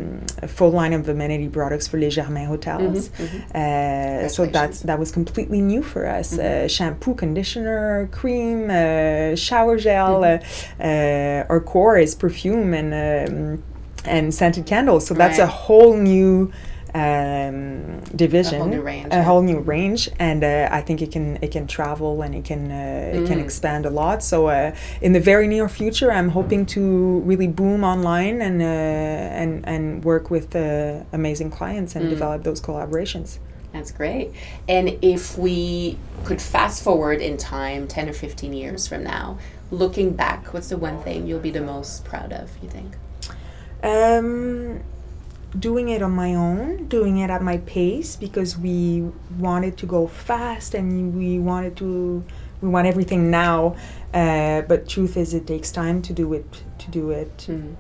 um, 0.43 0.49
full 0.49 0.71
line 0.71 0.93
of 0.93 1.09
amenity 1.09 1.49
products 1.49 1.89
for 1.89 1.99
Les 1.99 2.11
Germains 2.11 2.49
hotels. 2.49 3.09
Mm-hmm, 3.09 3.37
mm-hmm. 3.37 4.25
Uh, 4.25 4.29
so 4.29 4.45
that's 4.47 4.81
that 4.81 4.99
was 4.99 5.11
completely 5.11 5.63
new 5.63 5.83
for 5.83 6.07
us. 6.07 6.35
Mm-hmm. 6.35 6.65
Uh, 6.65 6.69
shampoo, 6.69 7.15
conditioner, 7.15 8.09
cream, 8.13 8.69
uh, 8.71 9.35
shower 9.37 9.79
gel. 9.79 10.21
Mm-hmm. 10.21 10.83
Uh, 10.83 10.85
uh, 10.85 11.47
our 11.49 11.61
core 11.61 11.99
is 11.99 12.15
perfume 12.15 12.75
and 12.75 12.93
um, 12.93 13.63
and 14.05 14.35
scented 14.35 14.67
candles. 14.67 15.07
So 15.07 15.15
that's 15.15 15.39
right. 15.39 15.45
a 15.45 15.51
whole 15.51 15.97
new 15.97 16.53
um, 16.95 18.01
division, 18.17 18.55
a 18.55 18.59
whole 18.59 18.69
new 18.69 18.81
range, 18.81 19.09
a 19.13 19.23
whole 19.23 19.43
new 19.43 19.59
range, 19.59 20.09
and 20.19 20.43
uh, 20.45 20.69
I 20.71 20.81
think 20.81 21.03
it 21.03 21.13
can 21.13 21.39
it 21.43 21.51
can 21.51 21.67
travel 21.67 22.23
and 22.23 22.35
it 22.35 22.45
can 22.45 22.71
uh, 22.71 22.75
mm. 22.75 23.15
it 23.15 23.27
can 23.29 23.39
mm. 23.39 23.45
expand 23.45 23.87
a 23.87 23.91
lot. 23.91 24.23
So 24.23 24.49
uh, 24.49 24.75
in 25.01 25.13
the 25.13 25.21
very 25.21 25.47
near 25.47 25.69
future, 25.69 26.11
I'm 26.13 26.31
hoping 26.31 26.67
to 26.67 27.21
really 27.21 27.49
boom 27.49 27.85
online 27.85 28.43
and 28.43 28.61
uh, 28.61 28.65
and 28.65 29.67
and 29.67 30.05
work 30.05 30.31
with 30.31 30.55
uh, 30.57 31.05
amazing 31.13 31.51
clients 31.51 31.97
and 31.97 32.07
mm. 32.07 32.11
develop 32.11 32.43
those 32.43 32.61
collaborations. 32.61 33.39
That's 33.73 33.93
great. 33.93 34.33
And 34.69 34.99
if 35.01 35.39
we 35.39 35.97
could 36.25 36.43
fast 36.43 36.83
forward 36.83 37.21
in 37.21 37.37
time, 37.37 37.87
ten 37.87 38.09
or 38.09 38.13
fifteen 38.13 38.53
years 38.53 38.89
from 38.89 39.05
now, 39.05 39.39
looking 39.71 40.13
back, 40.15 40.53
what's 40.53 40.69
the 40.71 40.77
one 40.77 41.01
thing 41.03 41.27
you'll 41.27 41.39
be 41.39 41.53
the 41.53 41.61
most 41.61 42.05
proud 42.05 42.33
of? 42.33 42.51
You 42.63 42.69
think? 42.69 42.97
Um, 43.83 44.83
doing 45.59 45.89
it 45.89 46.03
on 46.03 46.13
my 46.13 46.35
own, 46.35 46.87
doing 46.87 47.19
it 47.19 47.31
at 47.31 47.43
my 47.43 47.59
pace 47.59 48.17
because 48.17 48.57
we 48.57 49.11
wanted 49.39 49.77
to 49.79 49.87
go 49.87 50.07
fast 50.07 50.75
and 50.75 51.15
we 51.15 51.39
wanted 51.39 51.77
to 51.79 52.25
we 52.61 52.69
want 52.69 52.87
everything 52.87 53.31
now. 53.31 53.77
Uh, 54.13 54.63
but 54.63 54.89
truth 54.89 55.17
is, 55.17 55.35
it 55.35 55.47
takes 55.47 55.71
time 55.71 56.03
to 56.03 56.13
do 56.13 56.33
it 56.35 56.63
to 56.79 56.91
do 56.91 57.11
it 57.11 57.47
mm. 57.49 57.77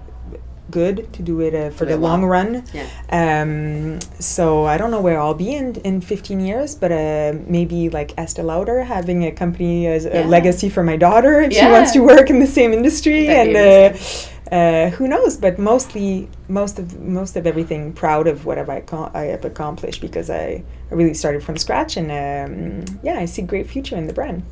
good 0.70 1.12
to 1.12 1.22
do 1.22 1.40
it 1.40 1.54
uh, 1.54 1.70
for 1.70 1.84
the 1.84 1.96
long 1.96 2.22
well. 2.22 2.30
run. 2.30 2.64
Yeah. 2.72 2.86
Um, 3.10 4.00
so 4.20 4.64
I 4.64 4.78
don't 4.78 4.90
know 4.90 5.00
where 5.00 5.20
I'll 5.20 5.34
be 5.34 5.54
in 5.54 5.76
in 5.76 6.00
15 6.00 6.40
years, 6.40 6.74
but 6.74 6.92
uh, 6.92 7.34
maybe 7.46 7.90
like 7.90 8.16
Estee 8.16 8.42
Lauder 8.42 8.84
having 8.84 9.24
a 9.24 9.32
company 9.32 9.86
as 9.86 10.04
yeah. 10.04 10.24
a 10.24 10.26
legacy 10.26 10.68
for 10.68 10.82
my 10.82 10.96
daughter 10.96 11.40
if 11.40 11.52
yeah. 11.52 11.66
she 11.66 11.72
wants 11.72 11.92
to 11.92 12.00
work 12.00 12.30
in 12.30 12.40
the 12.40 12.46
same 12.46 12.72
industry 12.72 13.26
That'd 13.26 13.56
and 13.56 13.96
uh, 14.50 14.90
who 14.90 15.06
knows? 15.06 15.36
But 15.36 15.58
mostly, 15.58 16.28
most 16.48 16.78
of 16.78 17.00
most 17.00 17.36
of 17.36 17.46
everything, 17.46 17.92
proud 17.92 18.26
of 18.26 18.46
what 18.46 18.58
have 18.58 18.68
I, 18.68 18.82
I 19.14 19.24
have 19.26 19.44
accomplished 19.44 20.00
because 20.00 20.28
I, 20.28 20.64
I 20.90 20.94
really 20.94 21.14
started 21.14 21.42
from 21.42 21.56
scratch, 21.56 21.96
and 21.96 22.10
um, 22.10 22.98
yeah, 23.02 23.18
I 23.18 23.26
see 23.26 23.42
great 23.42 23.68
future 23.68 23.96
in 23.96 24.06
the 24.06 24.12
brand. 24.12 24.42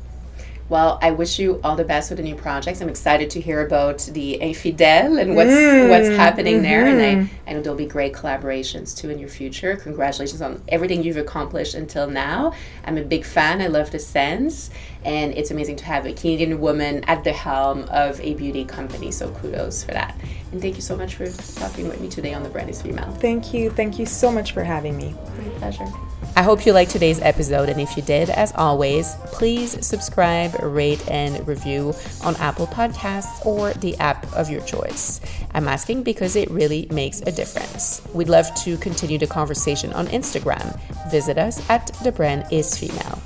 Well, 0.69 0.99
I 1.01 1.09
wish 1.11 1.39
you 1.39 1.59
all 1.63 1.75
the 1.75 1.83
best 1.83 2.11
with 2.11 2.17
the 2.17 2.23
new 2.23 2.35
projects. 2.35 2.79
I'm 2.79 2.89
excited 2.89 3.31
to 3.31 3.41
hear 3.41 3.65
about 3.65 3.99
the 4.11 4.37
Infidèle 4.39 5.19
and 5.19 5.35
what's 5.35 5.49
mm, 5.49 5.89
what's 5.89 6.09
happening 6.09 6.55
mm-hmm. 6.55 6.63
there. 6.63 6.85
And 6.85 7.01
I, 7.01 7.15
mm-hmm. 7.15 7.49
I 7.49 7.53
know 7.53 7.61
there'll 7.61 7.77
be 7.77 7.87
great 7.87 8.13
collaborations 8.13 8.95
too 8.95 9.09
in 9.09 9.17
your 9.17 9.29
future. 9.29 9.75
Congratulations 9.77 10.43
on 10.43 10.61
everything 10.67 11.03
you've 11.03 11.17
accomplished 11.17 11.73
until 11.73 12.07
now. 12.07 12.53
I'm 12.85 12.99
a 12.99 13.03
big 13.03 13.25
fan. 13.25 13.61
I 13.61 13.67
love 13.67 13.89
the 13.89 13.97
scents. 13.97 14.69
And 15.03 15.33
it's 15.33 15.49
amazing 15.49 15.77
to 15.77 15.85
have 15.85 16.05
a 16.05 16.13
Canadian 16.13 16.59
woman 16.59 17.03
at 17.05 17.23
the 17.23 17.33
helm 17.33 17.85
of 17.89 18.19
a 18.21 18.35
beauty 18.35 18.63
company. 18.63 19.11
So 19.11 19.31
kudos 19.31 19.83
for 19.83 19.91
that. 19.91 20.15
And 20.51 20.61
thank 20.61 20.75
you 20.75 20.81
so 20.81 20.95
much 20.95 21.15
for 21.15 21.27
talking 21.59 21.87
with 21.87 21.99
me 21.99 22.09
today 22.09 22.33
on 22.35 22.43
The 22.43 22.49
Brand 22.49 22.69
is 22.69 22.81
Female. 22.81 23.11
Thank 23.13 23.53
you. 23.53 23.71
Thank 23.71 23.97
you 23.97 24.05
so 24.05 24.31
much 24.31 24.51
for 24.51 24.63
having 24.63 24.97
me. 24.97 25.15
My 25.37 25.49
pleasure. 25.57 26.08
I 26.35 26.43
hope 26.43 26.65
you 26.65 26.71
liked 26.71 26.91
today's 26.91 27.19
episode, 27.19 27.69
and 27.69 27.81
if 27.81 27.97
you 27.97 28.03
did, 28.03 28.29
as 28.29 28.53
always, 28.53 29.15
please 29.25 29.85
subscribe, 29.85 30.55
rate, 30.61 31.05
and 31.09 31.45
review 31.47 31.93
on 32.23 32.35
Apple 32.37 32.67
Podcasts 32.67 33.45
or 33.45 33.73
the 33.73 33.97
app 33.97 34.31
of 34.33 34.49
your 34.49 34.61
choice. 34.61 35.19
I'm 35.53 35.67
asking 35.67 36.03
because 36.03 36.35
it 36.35 36.49
really 36.49 36.87
makes 36.91 37.21
a 37.21 37.31
difference. 37.31 38.01
We'd 38.13 38.29
love 38.29 38.53
to 38.63 38.77
continue 38.77 39.17
the 39.17 39.27
conversation 39.27 39.91
on 39.93 40.07
Instagram. 40.07 40.79
Visit 41.11 41.37
us 41.37 41.67
at 41.69 41.87
The 42.03 42.11
Brand 42.11 42.45
is 42.51 42.77
Female. 42.77 43.19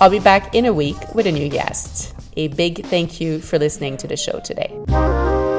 I'll 0.00 0.10
be 0.10 0.18
back 0.18 0.54
in 0.54 0.64
a 0.66 0.72
week 0.72 0.96
with 1.14 1.26
a 1.26 1.32
new 1.32 1.48
guest. 1.48 2.14
A 2.36 2.48
big 2.48 2.84
thank 2.86 3.20
you 3.20 3.38
for 3.38 3.58
listening 3.58 3.96
to 3.98 4.08
the 4.08 4.16
show 4.16 4.40
today. 4.40 5.53